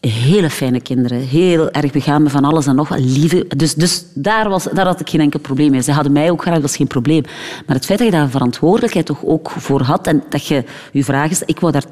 [0.00, 2.96] Hele fijne kinderen, heel erg begaan met van alles en nog.
[2.96, 3.44] Lieve.
[3.56, 5.82] Dus, dus daar, was, daar had ik geen enkel probleem mee.
[5.82, 7.22] Ze hadden mij ook graag, dat was geen probleem.
[7.66, 11.04] Maar het feit dat je daar verantwoordelijkheid toch ook voor had en dat je je
[11.04, 11.36] vragen...
[11.46, 11.84] Ik wou daar...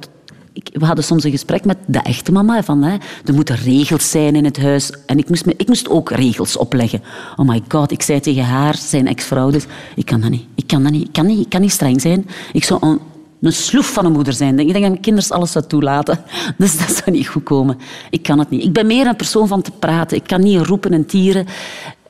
[0.72, 2.62] We hadden soms een gesprek met de echte mama.
[2.62, 4.90] Van, hè, er moeten regels zijn in het huis.
[5.06, 7.02] En ik moest, me, ik moest ook regels opleggen.
[7.36, 10.46] Oh my god, ik zei tegen haar, zijn ex-vrouw, dus, ik kan dat niet.
[10.54, 11.06] Ik kan dat niet.
[11.06, 12.26] Ik kan niet, kan niet streng zijn.
[12.52, 12.98] Ik zou
[13.46, 14.50] een sloef van een moeder zijn.
[14.50, 16.18] Ik denk dat mijn kinderen alles zou toelaten.
[16.58, 17.78] Dus dat zou niet goed komen.
[18.10, 18.62] Ik kan het niet.
[18.64, 20.16] Ik ben meer een persoon van te praten.
[20.16, 21.46] Ik kan niet roepen en tieren.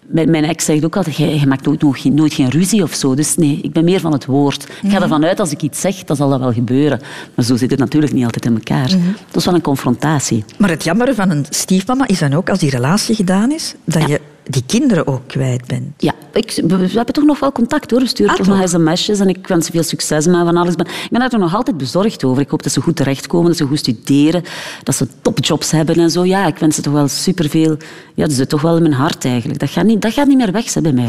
[0.08, 3.14] Mijn ex zegt ook altijd, jij maakt nooit, nooit, geen- nooit geen ruzie of zo.
[3.14, 4.66] Dus nee, ik ben meer van het woord.
[4.82, 7.00] Ik ga ervan uit, als ik iets zeg, dan zal dat wel gebeuren.
[7.34, 8.88] Maar zo zit het natuurlijk niet altijd in elkaar.
[9.26, 10.44] Dat is wel een confrontatie.
[10.58, 14.08] Maar het jammere van een stiefmama is dan ook, als die relatie gedaan is, dat
[14.08, 15.92] je die kinderen ook kwijt bent.
[15.96, 18.00] Ja, ik, we, we hebben toch nog wel contact hoor.
[18.00, 20.70] We sturen Ah, toch nog sms'jes en ik wens ze veel succes met van alles.
[20.70, 22.42] Ik ben, ik ben daar toch nog altijd bezorgd over.
[22.42, 24.42] Ik hoop dat ze goed terechtkomen, dat ze goed studeren,
[24.82, 26.24] dat ze topjobs hebben en zo.
[26.24, 27.76] Ja, ik wens ze toch wel superveel.
[28.14, 29.60] Ja, dat zit toch wel in mijn hart eigenlijk.
[29.60, 31.08] Dat gaat niet, dat gaat niet meer weg hè, bij mij.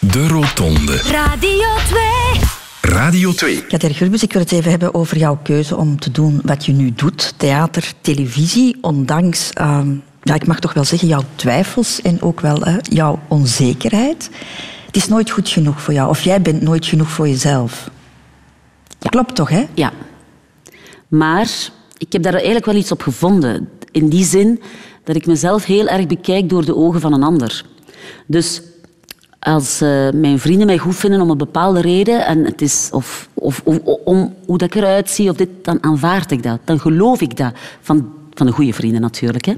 [0.00, 0.96] De Rotonde.
[0.96, 2.02] Radio 2.
[2.80, 3.66] Radio 2.
[3.66, 6.72] Kater Gurbus, ik wil het even hebben over jouw keuze om te doen wat je
[6.72, 7.34] nu doet.
[7.36, 9.88] Theater, televisie, ondanks, ehm,
[10.26, 14.30] ja, ik mag toch wel zeggen, jouw twijfels en ook wel hè, jouw onzekerheid.
[14.86, 17.90] Het is nooit goed genoeg voor jou, of jij bent nooit genoeg voor jezelf.
[18.98, 19.64] Klopt toch, hè?
[19.74, 19.92] Ja.
[21.08, 21.50] Maar
[21.98, 23.68] ik heb daar eigenlijk wel iets op gevonden.
[23.90, 24.60] In die zin
[25.04, 27.64] dat ik mezelf heel erg bekijk door de ogen van een ander.
[28.26, 28.62] Dus
[29.38, 33.28] als eh, mijn vrienden mij goed vinden om een bepaalde reden, en het is of,
[33.34, 36.58] of, of- om hoe dat ik eruit zie, of dit, dan aanvaard ik dat.
[36.64, 37.52] Dan geloof ik dat.
[37.80, 39.44] Van, van de goede vrienden natuurlijk.
[39.44, 39.54] Hè.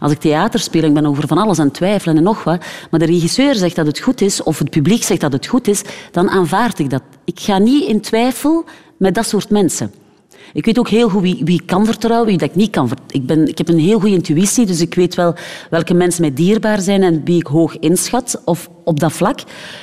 [0.00, 2.64] Als ik theater speel, ik ben over van alles aan het twijfelen en nog wat,
[2.90, 5.68] maar de regisseur zegt dat het goed is, of het publiek zegt dat het goed
[5.68, 7.02] is, dan aanvaard ik dat.
[7.24, 8.64] Ik ga niet in twijfel
[8.96, 9.92] met dat soort mensen.
[10.52, 12.88] Ik weet ook heel goed wie, wie ik kan vertrouwen, wie dat ik niet kan
[12.88, 13.20] vertrouwen.
[13.20, 15.34] Ik, ben, ik heb een heel goede intuïtie, dus ik weet wel
[15.70, 19.40] welke mensen mij dierbaar zijn en wie ik hoog inschat of op dat vlak.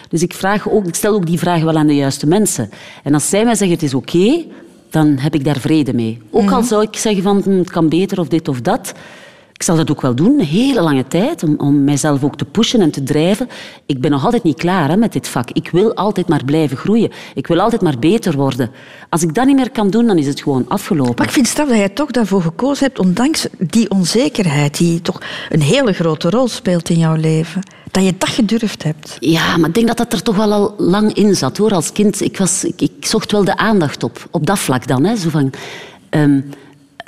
[0.10, 2.70] Dus ik, vraag ook, ik stel ook die vragen wel aan de juiste mensen.
[3.04, 4.46] En als zij mij zeggen het is oké,
[4.90, 6.22] dan heb ik daar vrede mee.
[6.32, 8.94] Ook al zou ik zeggen van hm, het kan beter of dit of dat.
[9.60, 12.46] Ik zal dat ook wel doen, een hele lange tijd, om, om mijzelf ook te
[12.46, 13.50] pushen en te drijven.
[13.86, 15.50] Ik ben nog altijd niet klaar hè, met dit vak.
[15.52, 17.12] Ik wil altijd maar blijven groeien.
[17.36, 18.72] Ik wil altijd maar beter worden.
[19.10, 21.16] Als ik dat niet meer kan doen, dan is het gewoon afgelopen.
[21.18, 25.02] Maar ik vind het straf dat jij toch daarvoor gekozen hebt, ondanks die onzekerheid die
[25.02, 27.62] toch een hele grote rol speelt in jouw leven.
[27.92, 29.18] Dat je dat gedurfd hebt.
[29.20, 31.72] Ja, maar ik denk dat dat er toch wel al lang in zat, hoor.
[31.72, 34.28] Als kind, ik, was, ik, ik zocht wel de aandacht op.
[34.32, 35.16] Op dat vlak dan, hè.
[35.16, 35.52] Zo van...
[36.10, 36.42] ehm,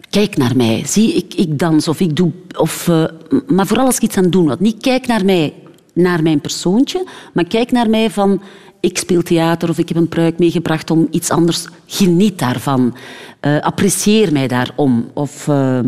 [0.10, 0.84] kijk naar mij.
[0.86, 2.32] Zie, ik, ik dans of ik doe...
[2.58, 3.04] Of, eh,
[3.48, 4.56] maar vooral als ik iets aan het doen was.
[4.60, 5.54] Niet kijk naar mij,
[5.94, 8.42] naar mijn persoontje, maar kijk naar mij van...
[8.80, 11.68] Ik speel theater of ik heb een pruik meegebracht om iets anders...
[11.86, 12.96] Geniet daarvan.
[13.40, 15.10] Eh, apprecieer mij daarom.
[15.14, 15.80] Of eh,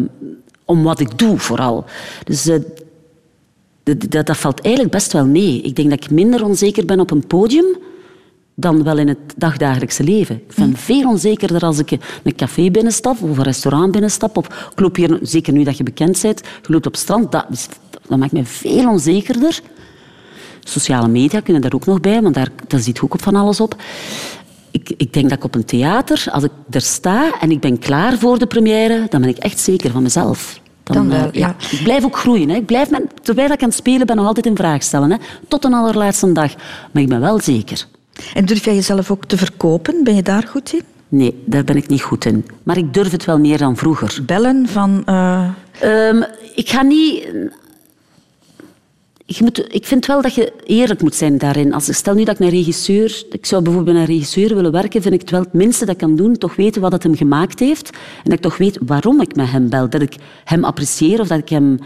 [0.66, 1.86] om wat ik doe, vooral.
[2.24, 2.50] Dus...
[3.84, 5.62] dat, dat, dat valt eigenlijk best wel mee.
[5.62, 7.66] Ik denk dat ik minder onzeker ben op een podium
[8.56, 10.36] dan wel in het dagdagelijkse leven.
[10.36, 11.92] Ik ben veel onzekerder als ik
[12.24, 14.38] een café binnenstap of een restaurant binnenstap.
[14.38, 17.32] Of ik loop hier, zeker nu dat je bekend bent, je loopt op strand.
[17.32, 17.46] Dat,
[18.08, 19.60] dat maakt me veel onzekerder.
[20.60, 23.60] Sociale media kunnen daar ook nog bij, want daar, daar zit ook op van alles
[23.60, 23.76] op.
[24.72, 27.80] Ik, ik denk dat ik op een theater, als ik er sta en ik ben
[27.80, 30.62] klaar voor de première, dan ben ik echt zeker van mezelf.
[30.84, 31.56] Dan wel, ja.
[31.72, 32.50] Ik blijf ook groeien.
[32.50, 32.56] Hè.
[32.56, 35.12] Ik blijf me, terwijl ik aan het spelen ben, nog altijd in vraag stellen.
[35.12, 35.18] Hè.
[35.48, 36.54] Tot de allerlaatste dag.
[36.92, 37.86] Maar ik ben wel zeker.
[38.34, 40.04] En durf jij jezelf ook te verkopen?
[40.04, 40.82] Ben je daar goed in?
[41.10, 42.46] Nee, daar ben ik niet goed in.
[42.64, 44.20] Maar ik durf het wel meer dan vroeger.
[44.26, 45.02] Bellen van...
[45.06, 45.48] eh,
[45.80, 46.24] Ehm,
[46.56, 47.28] ik ga niet...
[49.34, 51.74] Ik, moet, ik vind wel dat je eerlijk moet zijn daarin.
[51.74, 53.24] Als, stel nu dat ik een regisseur...
[53.32, 56.00] Ik zou bijvoorbeeld een regisseur willen werken, vind ik het wel het minste dat ik
[56.00, 57.90] kan doen, toch weten wat het hem gemaakt heeft.
[57.90, 59.90] En dat ik toch weet waarom ik met hem bel.
[59.90, 61.80] Dat ik hem apprecieer of dat ik hem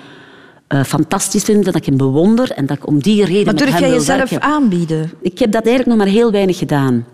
[0.67, 3.57] eh, fantastisch vind, dat ik hem bewonder en dat ik om die reden maar met
[3.57, 4.41] durf hem jij wil jezelf werken.
[4.41, 5.11] aanbieden?
[5.21, 7.05] Ik heb dat eigenlijk nog maar heel weinig gedaan.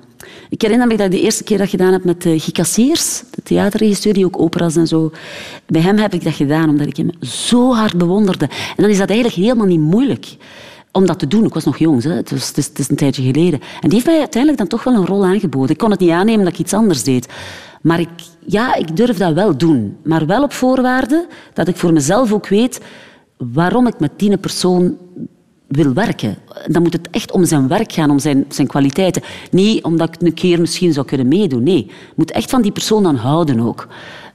[0.50, 3.24] Ik herinner me dat ik de eerste keer dat gedaan heb met uh, Guy Cassiers,
[3.32, 5.12] de theaterregisseur die ook operas en zo.
[5.66, 8.46] Bij hem heb ik dat gedaan omdat ik hem zo hard bewonderde.
[8.46, 10.38] En dan is dat eigenlijk helemaal niet moeilijk
[10.92, 11.46] om dat te doen.
[11.46, 12.14] Ik was nog jong, hè.
[12.14, 13.60] Het, is, het is een tijdje geleden.
[13.60, 15.70] En die heeft mij uiteindelijk dan toch wel een rol aangeboden.
[15.70, 17.28] Ik kon het niet aannemen dat ik iets anders deed.
[17.82, 18.10] Maar ik,
[18.46, 19.98] ja, ik durf dat wel doen.
[20.04, 22.82] Maar wel op voorwaarde dat ik voor mezelf ook weet
[23.38, 24.98] waarom ik met die persoon
[25.76, 26.38] wil werken.
[26.68, 29.22] Dan moet het echt om zijn werk gaan, om zijn, zijn kwaliteiten.
[29.52, 31.64] Niet omdat ik een keer misschien zou kunnen meedoen.
[31.64, 33.88] Nee, ik moet echt van die persoon dan houden ook.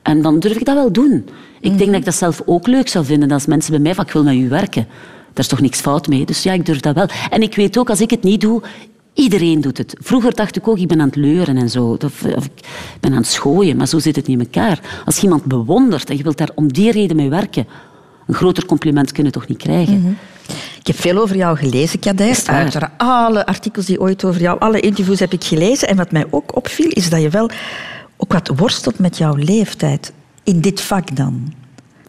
[0.03, 1.29] En dan durf ik dat wel doen.
[1.61, 4.05] Ik denk dat ik dat zelf ook leuk zou vinden als mensen bij mij van
[4.05, 4.87] ik wil met u werken.
[5.33, 6.27] Daar is toch niks fout mee.
[6.27, 7.07] Dus ja, ik durf dat wel.
[7.31, 8.63] En ik weet ook, als ik het niet doe,
[9.19, 9.97] Iedereen doet het.
[10.01, 11.97] Vroeger dacht ik ook, ik ben aan het leuren en zo.
[12.05, 12.67] Of, of ik
[13.01, 15.03] ben aan het schooien, maar zo zit het niet in elkaar.
[15.05, 17.67] Als je iemand bewondert en je wilt daar om die reden mee werken,
[18.27, 20.01] een groter compliment kunnen toch niet krijgen.
[20.01, 20.13] Mhm.
[20.79, 22.47] Ik heb veel over jou gelezen, waar?
[22.47, 25.89] Uiteraard, alle artikels die ooit over jou, alle interviews heb ik gelezen.
[25.89, 27.51] En wat mij ook opviel, is dat je wel
[28.17, 30.13] ook wat worstelt met jouw leeftijd.
[30.43, 31.53] In dit vak dan.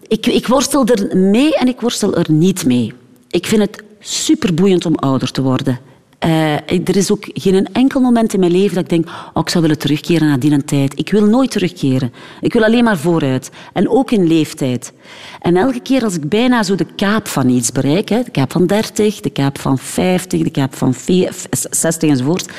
[0.08, 2.94] Ik, ik worstel er mee en ik worstel er niet mee.
[3.30, 5.80] Ik vind het superboeiend om ouder te worden.
[6.20, 9.50] Eh, er is ook geen enkel moment in mijn leven dat ik denk, oh, ik
[9.50, 11.00] zou willen terugkeren naar die tijd.
[11.00, 12.14] Ik wil nooit terugkeren.
[12.42, 13.50] Ik wil alleen maar vooruit.
[13.74, 14.94] En ook in leeftijd.
[15.42, 18.52] En elke keer als ik bijna zo de kaap van iets bereik, hè, de kaap
[18.52, 22.50] van 30, de kaap van 50, de kaap van 60 enzovoort,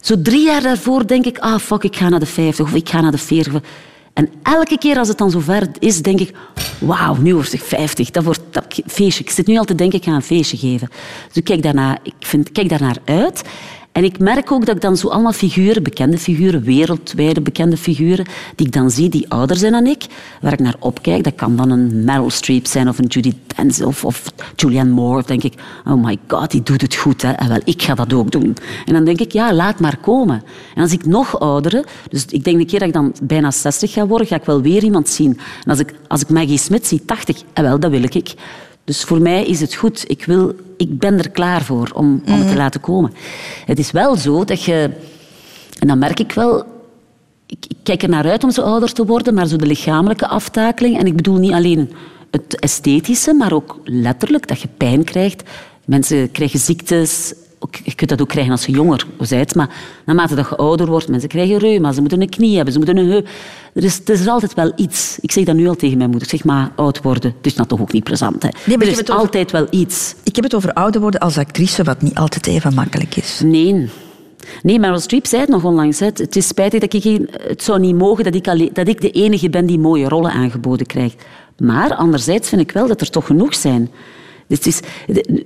[0.00, 2.88] zo drie jaar daarvoor denk ik, ah fuck, ik ga naar de 50 of ik
[2.88, 3.62] ga naar de 40.
[4.16, 6.34] En elke keer als het dan zover is, denk ik,
[6.78, 8.10] wauw, nu word ik 50.
[8.10, 9.24] Dat wordt dat feestje.
[9.24, 10.88] Ik zit nu al te denken, ik een feestje geven.
[11.26, 13.42] Dus ik kijk daarna, ik vind, kijk daarnaar uit.
[13.96, 18.26] En ik merk ook dat ik dan zo allemaal figuren, bekende figuren, wereldwijde bekende figuren,
[18.54, 20.06] die ik dan zie, die ouder zijn dan ik,
[20.40, 21.24] waar ik naar opkijk.
[21.24, 25.22] Dat kan dan een Meryl Streep zijn of een Judy Dench of, of Julianne Moore.
[25.26, 25.54] Denk ik,
[25.86, 27.22] oh my god, die doet het goed.
[27.22, 27.32] Hè?
[27.32, 28.56] En wel, ik ga dat ook doen.
[28.84, 30.42] En dan denk ik, ja, laat maar komen.
[30.74, 33.92] En als ik nog oudere, dus ik denk de keer dat ik dan bijna 60
[33.92, 35.38] ga worden, ga ik wel weer iemand zien.
[35.64, 38.34] En als ik, als ik Maggie Smith zie, 80, en wel, dat wil ik.
[38.86, 40.04] Dus voor mij is het goed.
[40.06, 43.12] Ik, wil, ik ben er klaar voor om, om het te laten komen.
[43.64, 44.90] Het is wel zo dat je...
[45.78, 46.64] En dan merk ik wel...
[47.46, 50.26] Ik, ik kijk er naar uit om zo ouder te worden, maar zo de lichamelijke
[50.26, 50.98] aftakeling.
[50.98, 51.90] En ik bedoel niet alleen
[52.30, 55.42] het esthetische, maar ook letterlijk dat je pijn krijgt.
[55.84, 57.34] Mensen krijgen ziektes.
[57.66, 59.68] Ook- Je kunt dat ook krijgen als je jonger bent, maar
[60.04, 62.96] naarmate dat je ouder wordt, mensen krijgen reuma, ze moeten een knie hebben, ze moeten
[62.96, 63.28] een heup.
[63.74, 65.18] Er is, er is altijd wel iets.
[65.20, 66.28] Ik zeg dat nu al tegen mijn moeder.
[66.28, 68.42] Ik zeg maar, oud worden, het is nou toch ook niet plezant.
[68.42, 68.48] Hè?
[68.76, 70.14] maar er is over- altijd wel iets.
[70.24, 73.40] Ik heb het over ouder worden als actrice, wat niet altijd even makkelijk is.
[73.44, 73.88] Nee.
[74.62, 75.98] Nee, Meryl Streep zei het nog onlangs.
[75.98, 76.06] hè.
[76.06, 79.00] Het is spijtig dat ik geen, het zou niet mogen dat ik, alleen, dat ik
[79.00, 81.24] de enige ben die mooie rollen aangeboden krijgt.
[81.58, 83.90] Maar anderzijds vind ik wel dat er toch genoeg zijn.
[84.46, 84.80] Dus is,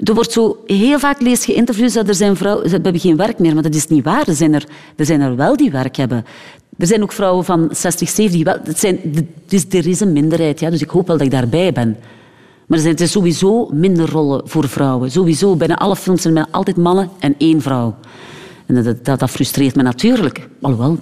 [0.02, 3.16] er wordt zo, heel vaak lees je interviews dat er zijn vrouwen, ze hebben geen
[3.16, 4.28] werk meer, maar dat is niet waar.
[4.28, 4.64] Er zijn er,
[4.96, 6.24] er, zijn er wel die werk hebben.
[6.78, 8.56] Er zijn ook vrouwen van 60, 70 die wel...
[8.64, 8.98] Het zijn,
[9.46, 11.96] dus er is een minderheid, ja, dus ik hoop wel dat ik daarbij ben.
[12.66, 15.10] Maar er zijn sowieso minder rollen voor vrouwen.
[15.10, 17.94] Sowieso, bijna alle films zijn altijd mannen en één vrouw.
[18.66, 20.48] En dat, dat, dat frustreert me natuurlijk.
[20.60, 20.98] Alhoewel,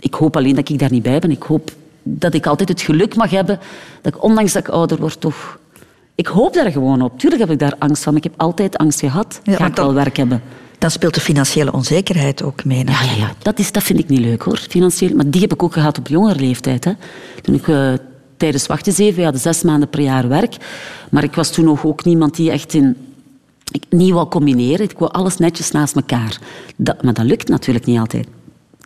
[0.00, 1.30] ik hoop alleen dat ik daar niet bij ben.
[1.30, 1.70] Ik hoop
[2.02, 3.58] dat ik altijd het geluk mag hebben
[4.02, 5.58] dat ik, ondanks dat ik ouder word, toch...
[6.14, 7.18] Ik hoop daar gewoon op.
[7.18, 8.16] Tuurlijk heb ik daar angst van.
[8.16, 9.40] Ik heb altijd angst gehad.
[9.42, 10.42] Ja, Ga ik wel dan- werk hebben?
[10.78, 12.84] Dan speelt de financiële onzekerheid ook mee.
[12.84, 13.32] Ja, ja, ja.
[13.42, 14.56] Dat, is, dat vind ik niet leuk, hoor.
[14.56, 15.14] Financieel.
[15.16, 16.84] Maar die heb ik ook gehad op jongere leeftijd.
[16.84, 16.92] Hè.
[17.42, 17.92] Toen ik eh,
[18.36, 20.56] tijdens wachtens we hadden zes maanden per jaar werk.
[21.10, 22.96] Maar ik was toen nog ook niemand die echt in...
[23.72, 24.90] Ik niet wou combineren.
[24.90, 26.38] Ik wou alles netjes naast elkaar.
[26.76, 28.26] Dat, maar dat lukt natuurlijk niet altijd.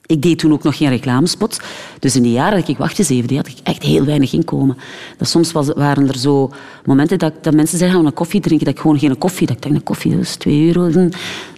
[0.07, 1.61] Ik deed toen ook nog geen reclamespot.
[1.99, 4.77] Dus in die jaren dat ik wachtgezeven deed, had ik echt heel weinig inkomen.
[5.19, 6.51] Dat soms waren er zo
[6.85, 9.47] momenten dat, dat mensen zeiden, gaan een koffie drinken, dat ik gewoon geen koffie...
[9.47, 10.91] Dat ik dacht, een koffie, is twee euro.
[10.91, 11.09] Hm,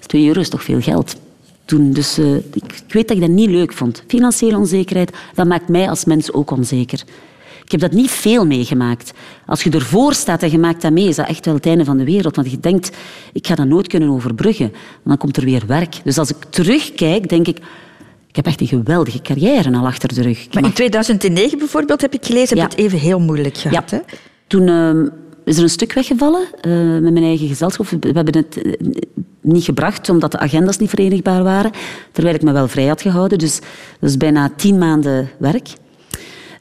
[0.06, 1.16] Twee euro is toch veel geld?
[1.66, 1.92] toen.
[1.92, 4.02] Dus eh, ik, weet dat ik dat niet leuk vond.
[4.06, 7.02] Financiële onzekerheid, dat maakt mij als mens ook onzeker.
[7.64, 9.12] Ik heb dat niet veel meegemaakt.
[9.46, 11.84] Als je ervoor staat en je maakt dat mee, is dat echt wel het einde
[11.84, 12.36] van de wereld.
[12.36, 12.96] Want je denkt,
[13.32, 14.66] ik ga dat nooit kunnen overbruggen.
[14.66, 16.00] En dan komt er weer werk.
[16.04, 17.58] Dus als ik terugkijk, denk ik...
[18.36, 20.38] Ik heb echt een geweldige carrière al achter de rug.
[20.44, 22.76] Ik Maar in mag- 2009 bijvoorbeeld, heb ik gelezen, heb Ja.
[22.76, 23.90] je het even heel moeilijk gehad.
[23.90, 23.96] Ja.
[23.96, 24.02] Hè?
[24.46, 25.08] Toen ehm,
[25.44, 27.86] is er een stuk weggevallen eh, met mijn eigen gezelschap.
[27.88, 28.72] We hebben het eh,
[29.42, 31.70] niet gebracht, omdat de agendas niet verenigbaar waren.
[32.12, 33.38] Terwijl ik me wel vrij had gehouden.
[33.38, 33.60] Dus
[34.00, 35.68] dat is bijna tien maanden werk.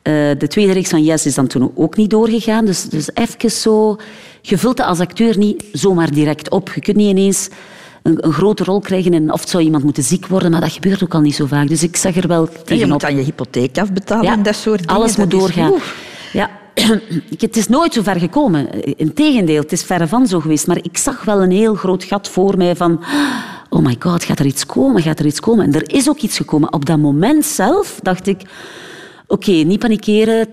[0.01, 2.65] Eh, de tweede reeks van Yes is dan toen ook niet doorgegaan.
[2.65, 3.97] Dus, dus even zo...
[4.41, 6.71] Je vult dat als acteur niet zomaar direct op.
[6.75, 7.49] Je kunt niet ineens
[8.05, 10.71] een, een grote rol krijgen en of het zou iemand moeten ziek worden, maar dat
[10.71, 11.67] gebeurt ook al niet zo vaak.
[11.67, 12.91] Dus ik zag er wel En je tegenop.
[12.91, 14.95] moet aan je hypotheek afbetalen Ja, en dat soort dingen.
[14.95, 15.73] Alles moet doorgaan.
[16.33, 16.49] Ja.
[17.37, 18.83] Het is nooit zo ver gekomen.
[18.97, 20.67] Integendeel, het is verre van zo geweest.
[20.67, 23.03] Maar ik zag wel een heel groot gat voor mij van...
[23.69, 25.01] Oh my god, gaat er iets komen?
[25.01, 25.65] Gaat er iets komen?
[25.65, 26.73] En er is ook iets gekomen.
[26.73, 28.41] Op dat moment zelf dacht ik...
[29.27, 30.47] Oké, niet panikeren.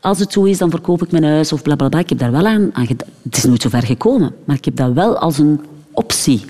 [0.00, 1.98] Als het zo is, dan verkoop ik mijn huis of blablabla.
[1.98, 2.86] Ik heb daar wel aan, aan.
[3.22, 4.34] Het is nooit zo ver gekomen.
[4.44, 5.60] Maar ik heb dat wel als een
[5.92, 6.44] optie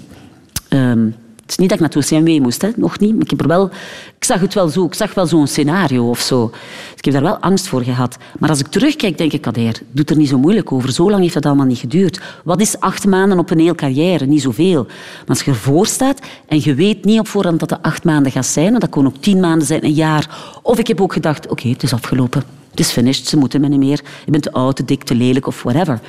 [0.73, 1.05] Ehm,
[1.41, 2.69] het is niet dat ik naar het OCMW moest, hè.
[2.77, 3.13] nog niet.
[3.13, 3.71] Maar ik, heb er wel,
[4.17, 6.51] ik zag het wel zo, ik zag wel zo'n scenario of zo.
[6.51, 8.17] Dus ik heb daar wel angst voor gehad.
[8.39, 10.93] Maar als ik terugkijk, denk ik, Kader, doe er niet zo moeilijk over.
[10.93, 12.21] Zo lang heeft dat allemaal niet geduurd.
[12.45, 14.27] Wat is acht maanden op een heel carrière?
[14.27, 14.85] Niet zoveel.
[14.85, 18.33] Maar als je ervoor staat en je weet niet op voorhand dat het acht maanden
[18.33, 20.39] gaat zijn, want dat kon ook tien maanden zijn, een jaar.
[20.63, 22.43] Of ik heb ook gedacht, oké, het is afgelopen.
[22.71, 24.01] Het is finished, ze moeten me niet meer.
[24.25, 26.01] Je bent te oud, te dik, te lelijk of whatever.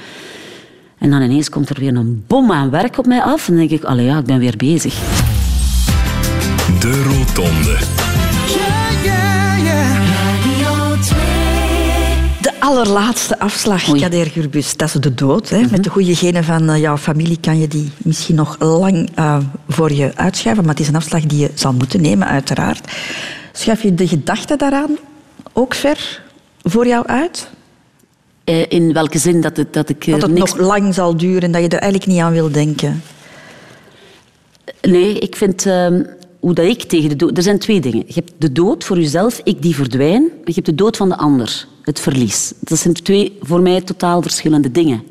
[1.04, 3.48] En dan ineens komt er weer een bom aan werk op mij af.
[3.48, 4.94] En dan denk ik, allee ja, ik ben weer bezig.
[6.80, 7.78] De Rotonde.
[9.06, 11.20] Radio 2.
[12.42, 14.02] De allerlaatste afslag, Oei.
[14.02, 15.50] Kader Gurbus, dat is de dood.
[15.50, 15.62] Hè.
[15.72, 19.38] Met de goede genen van eh, jouw familie kan je die misschien nog lang eh,
[19.68, 20.64] voor je uitschuiven.
[20.64, 22.92] Maar het is een afslag die je zal moeten nemen, uiteraard.
[23.52, 24.98] Schuif je de gedachte daaraan
[25.54, 26.22] ook ver
[26.62, 27.50] voor jou uit?
[28.44, 30.54] Eh, in welke zin dat, het, dat ik er Dat het niks...
[30.56, 33.02] nog lang zal duren en dat je er eigenlijk niet aan wil denken.
[34.82, 36.04] Nee, ik vind ehm,
[36.40, 37.38] hoe dat ik tegen de dood...
[37.38, 38.04] Er zijn twee dingen.
[38.08, 40.22] Je hebt de dood voor jezelf, ik die verdwijn.
[40.24, 42.54] En je hebt de dood van de ander, het verlies.
[42.60, 45.04] Dat zijn twee voor mij totaal verschillende dingen.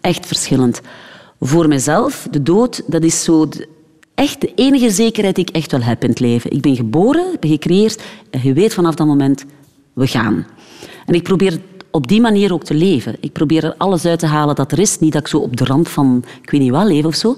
[0.00, 0.80] Echt verschillend.
[1.40, 3.48] Voor mezelf, de dood, dat is zo...
[3.48, 3.68] de-
[4.14, 6.50] echt de enige zekerheid die ik echt wel heb in het leven.
[6.50, 9.44] Ik ben geboren, ik ben gecreëerd en je weet vanaf dat moment,
[9.92, 10.46] we gaan.
[11.06, 11.58] En ik probeer
[11.96, 13.16] op die manier ook te leven.
[13.20, 14.98] Ik probeer er alles uit te halen dat er is.
[14.98, 17.36] Niet dat ik zo op de rand van, ik weet niet wat, leef of zo.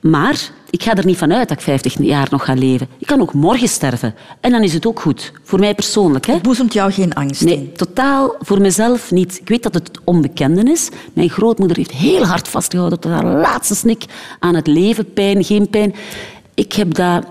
[0.00, 2.88] Maar ik ga er niet vanuit dat ik 50 jaar nog ga leven.
[2.98, 4.14] Ik kan ook morgen sterven.
[4.40, 5.32] En dan is het ook goed.
[5.42, 6.26] Voor mij persoonlijk.
[6.26, 6.38] Hè?
[6.40, 7.72] Boezemt jou geen angst Nee, in?
[7.72, 9.38] totaal voor mezelf niet.
[9.40, 10.88] Ik weet dat het onbekende is.
[11.12, 14.04] Mijn grootmoeder heeft heel hard vastgehouden tot haar laatste snik
[14.38, 15.12] aan het leven.
[15.12, 15.94] Pijn, geen pijn.
[16.54, 17.24] Ik heb dat...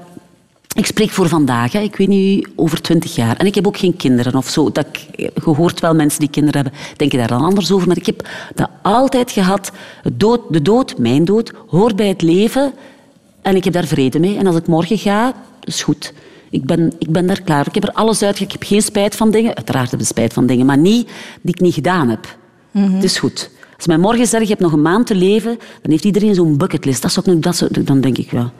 [0.77, 1.79] Ik spreek voor vandaag, hè.
[1.79, 3.37] ik weet niet, over twintig jaar.
[3.37, 4.71] En ik heb ook geen kinderen of zo.
[4.71, 7.87] Dat ik, je hoort wel mensen die kinderen hebben, denken daar dan anders over.
[7.87, 9.71] Maar ik heb dat altijd gehad.
[10.01, 12.73] Het dood, de dood, mijn dood, hoort bij het leven.
[13.41, 14.37] En ik heb daar vrede mee.
[14.37, 16.13] En als ik morgen ga, is goed.
[16.49, 17.67] Ik ben, ik ben daar klaar.
[17.67, 18.39] Ik heb er alles uit.
[18.39, 19.55] Ik heb geen spijt van dingen.
[19.55, 21.07] Uiteraard heb ik spijt van dingen, maar niet
[21.41, 22.37] die ik niet gedaan heb.
[22.71, 23.49] Het is goed.
[23.77, 26.57] Als mij morgen zegt, je hebt nog een maand te leven, dan heeft iedereen zo'n
[26.57, 27.01] bucketlist.
[27.01, 28.51] Dat zou ik, nu- dat zou, dan denk ik, ja,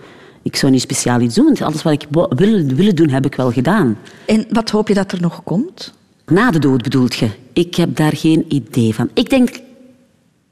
[0.48, 1.58] ik zou niet speciaal iets doen.
[1.60, 2.32] Alles wat ik wil,
[2.76, 3.98] willen doen, heb ik wel gedaan.
[4.26, 5.94] En wat hoop je dat er nog komt?
[6.26, 7.30] Na de dood bedoelt je?
[7.54, 9.10] Ik heb daar geen idee van.
[9.14, 9.60] Ik denk,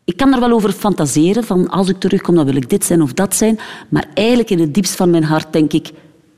[0.06, 3.02] ik kan er wel over fantaseren, van als ik terugkom, dan wil ik dit zijn
[3.02, 3.60] of dat zijn.
[3.90, 5.92] Maar eigenlijk in het diepst van mijn hart denk ik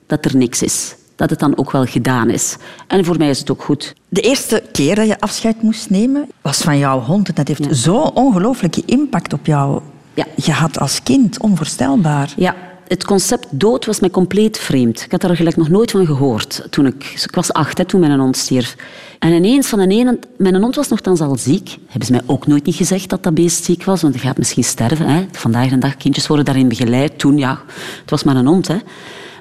[0.07, 0.95] dat er niks is.
[1.15, 2.57] Dat het dan ook wel gedaan is.
[2.87, 3.93] En voor mij is het ook goed.
[4.09, 7.27] De eerste keer dat je afscheid moest nemen, was van jouw hond.
[7.27, 7.73] En dat heeft Ja.
[7.73, 9.81] zo'n ongelooflijke impact op jou
[10.13, 10.25] Ja.
[10.37, 11.39] gehad als kind.
[11.41, 12.33] Onvoorstelbaar.
[12.37, 12.55] Ja,
[12.87, 15.01] het concept dood was mij compleet vreemd.
[15.01, 16.67] Ik had daar gelijk nog nooit van gehoord.
[16.69, 18.75] Toen ik, was acht, hè, toen mijn hond stierf.
[19.19, 20.19] En ineens van een ene...
[20.37, 21.77] Mijn hond was nogthans al ziek.
[21.87, 24.37] Hebben ze mij ook nooit niet gezegd dat dat beest ziek was, want hij gaat
[24.37, 25.07] misschien sterven.
[25.07, 25.25] Hè.
[25.31, 27.19] Vandaag de dag, kindjes worden daarin begeleid.
[27.19, 27.61] Toen, ja,
[28.01, 28.67] het was maar een hond.
[28.67, 28.77] Hè.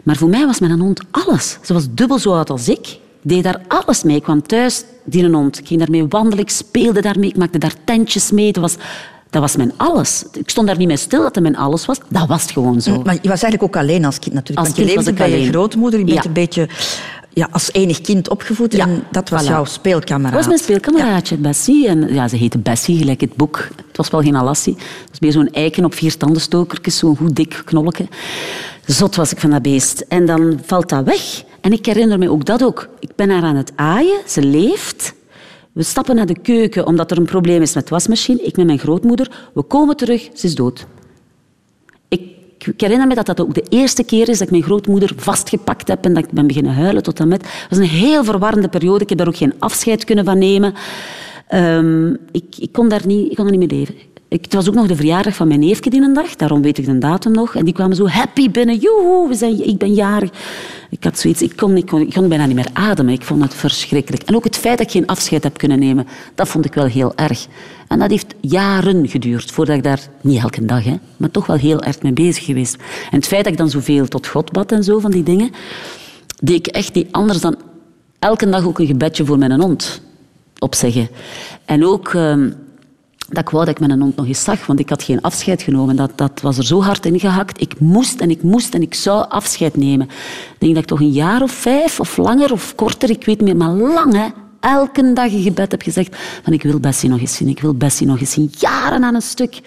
[0.02, 1.58] Maar voor mij was mijn hond alles.
[1.62, 2.86] Ze was dubbel zo oud als ik.
[3.26, 4.16] Ik deed daar alles mee.
[4.16, 5.58] Ik kwam thuis, die een hond.
[5.58, 8.52] Ik ging daarmee wandelen, ik speelde daarmee, ik maakte daar tentjes mee.
[8.52, 8.76] Dat was,
[9.30, 10.24] dat was mijn alles.
[10.32, 11.98] Ik stond daar niet mee stil dat het mijn alles was.
[12.08, 12.90] Dat was het gewoon zo.
[13.04, 14.66] Maar je was eigenlijk ook alleen als kind natuurlijk.
[14.66, 15.52] Als want je kind was leefde ik bij je alleen.
[15.52, 15.98] grootmoeder.
[15.98, 16.24] Je bent Ja.
[16.26, 16.68] een beetje
[17.32, 18.72] ja, als enig kind opgevoed.
[18.72, 19.46] Ja, En dat was voilà.
[19.46, 20.34] jouw Dat speelkameraad.
[20.34, 21.88] was mijn speelkameraadje, Bessie.
[21.88, 23.68] En, ja, ze heette Bessie, gelijk het boek.
[23.86, 24.74] Het was wel geen Alassie.
[24.74, 28.06] Het was meer zo'n eiken op vier tandenstokertjes, zo'n goed dik knolletje.
[28.86, 30.04] Zot was ik van dat beest.
[30.08, 31.44] En dan valt dat weg.
[31.60, 32.88] En ik herinner me ook dat ook.
[33.00, 35.14] Ik ben haar aan het aaien, ze leeft.
[35.76, 38.42] We stappen naar de keuken omdat er een probleem is met de wasmachine.
[38.42, 39.48] Ik met mijn grootmoeder.
[39.54, 40.86] We komen terug, ze is dood.
[42.08, 45.88] Ik herinner me dat dat ook de eerste keer is dat ik mijn grootmoeder vastgepakt
[45.88, 47.42] heb en dat ik ben beginnen huilen tot en met.
[47.42, 49.02] Het was een heel verwarrende periode.
[49.02, 50.74] Ik heb daar ook geen afscheid kunnen van nemen.
[51.48, 53.94] Ehm, ik, ik, kon daar niet, ik kon er niet mee leven.
[54.28, 56.78] Ik, het was ook nog de verjaardag van mijn neefje die een dag, daarom weet
[56.78, 57.54] ik de datum nog.
[57.54, 58.76] En die kwamen zo happy binnen.
[58.76, 60.30] Joehoe, we zijn, ik ben jarig.
[60.90, 63.14] Ik had zoiets, ik kon, ik, kon, ik kon bijna niet meer ademen.
[63.14, 64.22] Ik vond het verschrikkelijk.
[64.22, 66.84] En ook het feit dat ik geen afscheid heb kunnen nemen, dat vond ik wel
[66.84, 67.46] heel erg.
[67.88, 71.56] En dat heeft jaren geduurd voordat ik daar, niet elke dag, hè, maar toch wel
[71.56, 72.74] heel erg mee bezig geweest.
[73.10, 75.50] En het feit dat ik dan zoveel tot God bad en zo van die dingen,
[76.40, 77.56] deed ik echt niet anders dan
[78.18, 80.00] elke dag ook een gebedje voor mijn hond
[80.58, 81.08] opzeggen.
[81.64, 82.50] En ook ehm,
[83.28, 85.62] dat ik wou dat ik mijn hond nog eens zag, want ik had geen afscheid
[85.62, 85.96] genomen.
[85.96, 87.60] Dat, dat was er zo hard in gehakt.
[87.60, 90.06] Ik moest en ik moest en ik zou afscheid nemen.
[90.06, 93.40] Ik denk dat ik toch een jaar of vijf, of langer of korter, ik weet
[93.40, 97.20] niet meer, maar lang, elke dag in gebed heb gezegd van ik wil Bessie nog
[97.20, 98.50] eens zien, ik wil Bessie nog eens zien.
[98.58, 99.60] Jaren aan een stuk.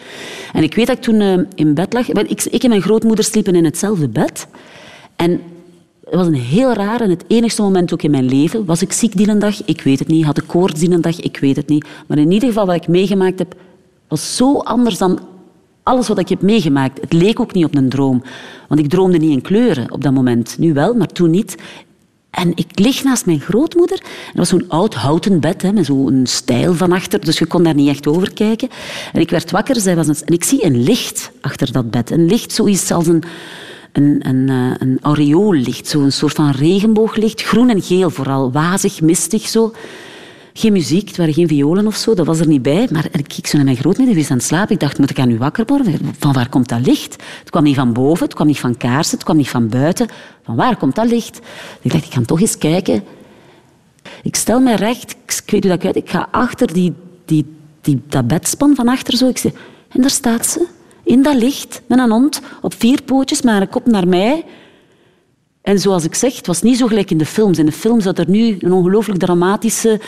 [0.53, 2.10] En ik weet dat ik toen uh, in bed lag.
[2.10, 4.47] Ik, ik en mijn grootmoeder sliepen in hetzelfde bed.
[5.16, 5.41] En
[6.10, 8.66] het was een heel raar en het enigste moment ook in mijn leven.
[8.66, 9.66] Was ik ziek die dag?
[9.66, 10.26] Ik weet het niet.
[10.26, 11.20] Had ik koorts die dag?
[11.20, 11.88] Ik weet het niet.
[12.07, 13.55] Maar in ieder geval wat ik meegemaakt heb,
[14.07, 15.20] was zo anders dan
[15.84, 17.01] alles wat ik heb meegemaakt.
[17.01, 18.24] Het leek ook niet op een droom.
[18.68, 20.55] Want ik droomde niet in kleuren op dat moment.
[20.57, 21.55] Nu wel, maar toen niet.
[22.30, 23.99] En ik lig naast mijn grootmoeder.
[24.01, 27.64] Er was zo'n oud houten bed hè, met zo'n stijl van achter, dus je kon
[27.64, 28.70] daar niet echt over kijken.
[29.14, 32.12] En ik werd wakker zij was een, en ik zie een licht achter dat bed.
[32.12, 33.24] Een licht zoiets als een,
[33.92, 37.42] een, een, eh, een soort van regenbooglicht.
[37.42, 39.74] Groen en geel vooral, wazig, mistig zo.
[40.54, 42.88] Geen muziek, het waren geen violen of zo, dat was er niet bij.
[42.92, 44.74] Maar ik keek zo naar mijn grootmoeder, die was aan het slapen.
[44.74, 46.00] Ik dacht, moet ik aan u wakker worden?
[46.20, 47.24] Van waar komt dat licht?
[47.40, 50.08] Het kwam niet van boven, het kwam niet van kaarsen, het kwam niet van buiten.
[50.44, 51.40] Van waar komt dat licht?
[51.82, 53.04] Ik dacht, ik ga toch eens kijken.
[54.24, 56.94] Ik stel mij recht, ik weet hoe dat uit, ik ga achter die,
[57.26, 57.46] die,
[57.82, 59.28] die, dat bedspan van achter zo.
[59.28, 59.44] Ik
[59.90, 60.68] en daar staat ze,
[61.10, 64.45] in dat licht, met een hond, op vier pootjes, met een kop naar mij.
[65.62, 67.57] En zoals ik zeg, het was niet zo gelijk in de films.
[67.57, 69.99] In de films zat er nu een ongelooflijk dramatische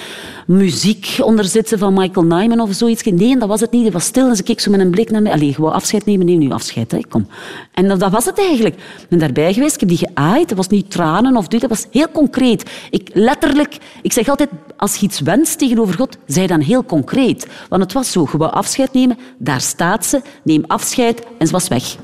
[0.47, 3.03] muziek onder zitten van Michael Nyman of zoiets.
[3.03, 3.83] Nee, dat was het niet.
[3.83, 5.31] Het was stil en ze keek zo met een blik naar mij.
[5.31, 6.25] Allee, gewoon afscheid nemen.
[6.25, 6.99] Neem nu afscheid, hè.
[7.09, 7.27] kom.
[7.73, 8.75] En dat, was het eigenlijk.
[8.75, 10.49] Ik ben daarbij geweest, ik heb die geaaid.
[10.49, 12.69] Het was niet tranen of dit, dat was heel concreet.
[12.89, 17.47] Ik letterlijk, ik zeg altijd, als je iets wenst tegenover God, zij dan heel concreet.
[17.69, 21.67] Want het was zo, gewoon afscheid nemen, daar staat ze, neem afscheid en ze was
[21.67, 21.95] weg.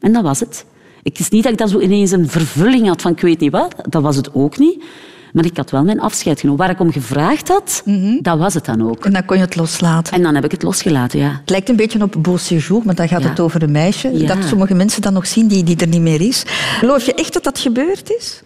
[0.00, 0.64] En dat was het.
[1.04, 3.52] Het is niet dat ik dan zo ineens een vervulling had van ik weet niet
[3.52, 3.74] wat.
[3.88, 4.84] Dat was het ook niet.
[5.32, 6.60] Maar ik had wel mijn afscheid genomen.
[6.60, 9.04] Waar ik om gevraagd had, mm dat was het dan ook.
[9.04, 10.12] En dan kon je het loslaten.
[10.14, 11.38] En dan heb ik het losgelaten, ja.
[11.40, 14.24] Het lijkt een beetje op Beau Séjour, maar dan gaat het over een meisje.
[14.24, 16.42] Dat sommige mensen dan nog zien die, die er niet meer is.
[16.78, 18.42] Geloof je echt dat dat gebeurd is?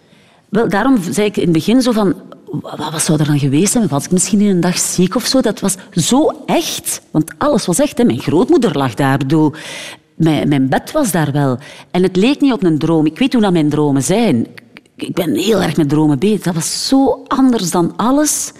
[0.49, 2.15] Wel, daarom zei ik in het begin zo van...
[2.91, 3.87] Wat zou er dan geweest zijn?
[3.87, 5.41] Was ik misschien in een dag ziek of zo?
[5.41, 7.01] Dat was zo echt.
[7.11, 7.97] Want alles was echt.
[7.97, 8.03] Hè.
[8.03, 9.17] Mijn grootmoeder lag daar.
[9.17, 9.53] Bedoel,
[10.19, 11.57] mijn, mijn bed was daar wel.
[11.91, 13.05] En het leek niet op een droom.
[13.05, 14.47] Ik weet hoe dat mijn dromen zijn.
[14.95, 16.41] Ik ben heel erg met dromen bezig.
[16.41, 18.51] Dat was zo anders dan alles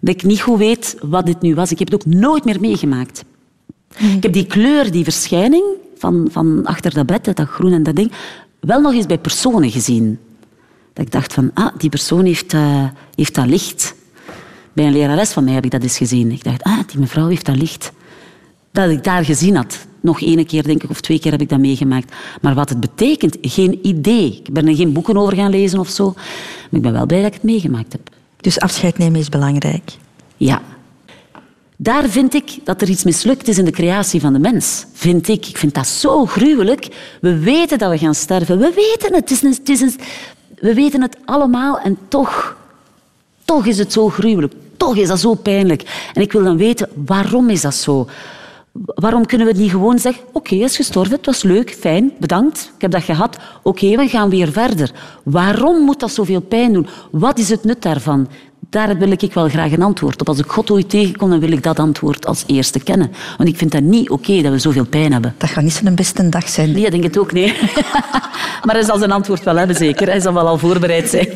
[0.00, 1.70] dat ik niet goed weet wat dit nu was.
[1.70, 3.24] Ik heb het ook nooit meer meegemaakt.
[3.96, 5.64] Ik heb die kleur, die verschijning
[5.96, 8.12] van, van achter dat bed, dat groen en dat ding,
[8.60, 10.18] wel nog eens bij personen gezien.
[10.92, 12.84] Dat ik dacht van, ah, die persoon heeft, uh,
[13.14, 13.94] heeft dat licht.
[14.72, 16.30] Bij een lerares van mij heb ik dat eens gezien.
[16.30, 17.92] Ik dacht, ah, die mevrouw heeft dat licht.
[18.72, 19.86] Dat ik daar gezien had.
[20.00, 22.14] Nog één keer, denk ik, of twee keer heb ik dat meegemaakt.
[22.40, 24.40] Maar wat het betekent, geen idee.
[24.44, 26.12] Ik ben er geen boeken over gaan lezen of zo.
[26.14, 28.00] Maar ik ben wel blij dat ik het meegemaakt heb.
[28.36, 29.90] Dus afscheid nemen is belangrijk?
[30.36, 30.62] Ja.
[31.76, 34.86] Daar vind ik dat er iets mislukt is in de creatie van de mens.
[34.92, 35.46] Vind ik.
[35.46, 36.88] Ik vind dat zo gruwelijk.
[37.20, 38.58] We weten dat we gaan sterven.
[38.58, 39.28] We weten het.
[39.28, 39.94] het, is een, het is een,
[40.60, 42.56] we weten het allemaal en toch,
[43.44, 44.52] toch is het zo gruwelijk.
[44.76, 46.10] Toch is dat zo pijnlijk.
[46.14, 48.08] En ik wil dan weten, waarom is dat zo?
[48.72, 52.12] Waarom kunnen we niet gewoon zeggen, oké, okay, hij is gestorven, het was leuk, fijn,
[52.18, 54.92] bedankt, ik heb dat gehad, oké, we gaan weer verder.
[55.22, 56.86] Waarom moet dat zoveel pijn doen?
[57.10, 58.28] Wat is het nut daarvan?
[58.70, 60.28] Daar wil ik wel graag een antwoord op.
[60.28, 63.12] Als ik God ooit tegenkom, dan wil ik dat antwoord als eerste kennen.
[63.36, 65.34] Want ik vind dat niet oké dat we zoveel pijn hebben.
[65.38, 66.72] Dat gaat niet zo'n beste dag zijn.
[66.72, 67.54] Nee, ik denk het ook, nee.
[68.64, 70.06] maar hij zal zijn antwoord wel hebben, zeker.
[70.06, 71.28] Hij zal wel al voorbereid zijn.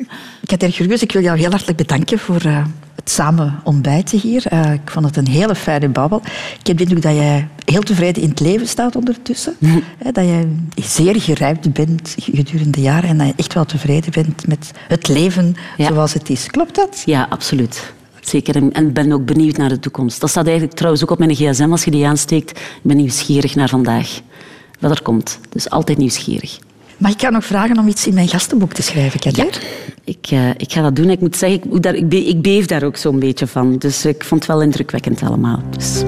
[0.46, 2.64] Kater Jurgus, ik wil jou heel hartelijk bedanken voor uh,
[2.98, 4.44] het samen ontbijten hier.
[4.52, 6.22] Uh, ik vond het een hele fijne babbel.
[6.60, 9.56] Ik heb de indruk dat jij heel tevreden in het leven staat ondertussen.
[9.68, 9.82] Mm.
[10.12, 14.46] dat jij zeer gerijpt bent gedurende de jaren en dat je echt wel tevreden bent
[14.46, 16.46] met het leven zoals het is.
[16.46, 17.02] Klopt dat?
[17.04, 17.92] Ja, absoluut.
[18.20, 18.56] Zeker.
[18.72, 20.20] En ik ben ook benieuwd naar de toekomst.
[20.20, 22.50] Dat staat eigenlijk trouwens ook op mijn gsm als je die aansteekt.
[22.50, 24.20] Ik ben nieuwsgierig naar vandaag.
[24.80, 25.38] Wat er komt.
[25.48, 26.58] Dus altijd nieuwsgierig.
[26.98, 29.44] Mag ik jou nog vragen om iets in mijn gastenboek te schrijven, Kader?
[29.44, 29.60] Ja,
[30.04, 31.10] ik, uh, ik ga dat doen.
[31.10, 33.78] Ik moet zeggen, ik, ik beef daar ook zo'n beetje van.
[33.78, 35.62] Dus ik vond het wel indrukwekkend allemaal.
[35.76, 36.02] Dus.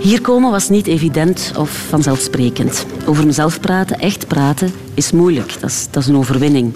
[0.00, 2.86] Hier komen was niet evident of vanzelfsprekend.
[3.06, 5.60] Over mezelf praten, echt praten, is moeilijk.
[5.60, 6.74] Dat is, dat is een overwinning.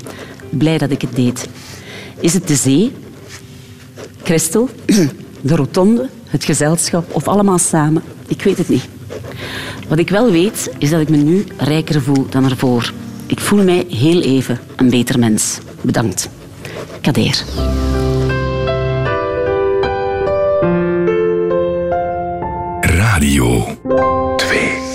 [0.49, 1.49] Blij dat ik het deed.
[2.21, 2.93] Is het de zee?
[4.23, 4.69] Christel?
[5.41, 6.09] De rotonde?
[6.27, 7.15] Het gezelschap?
[7.15, 8.03] Of allemaal samen?
[8.27, 8.89] Ik weet het niet.
[9.89, 12.93] Wat ik wel weet, is dat ik me nu rijker voel dan ervoor.
[13.27, 15.59] Ik voel mij heel even een beter mens.
[15.81, 16.29] Bedankt.
[17.01, 17.45] Kader.
[22.81, 23.67] Radio
[24.37, 24.90] 2.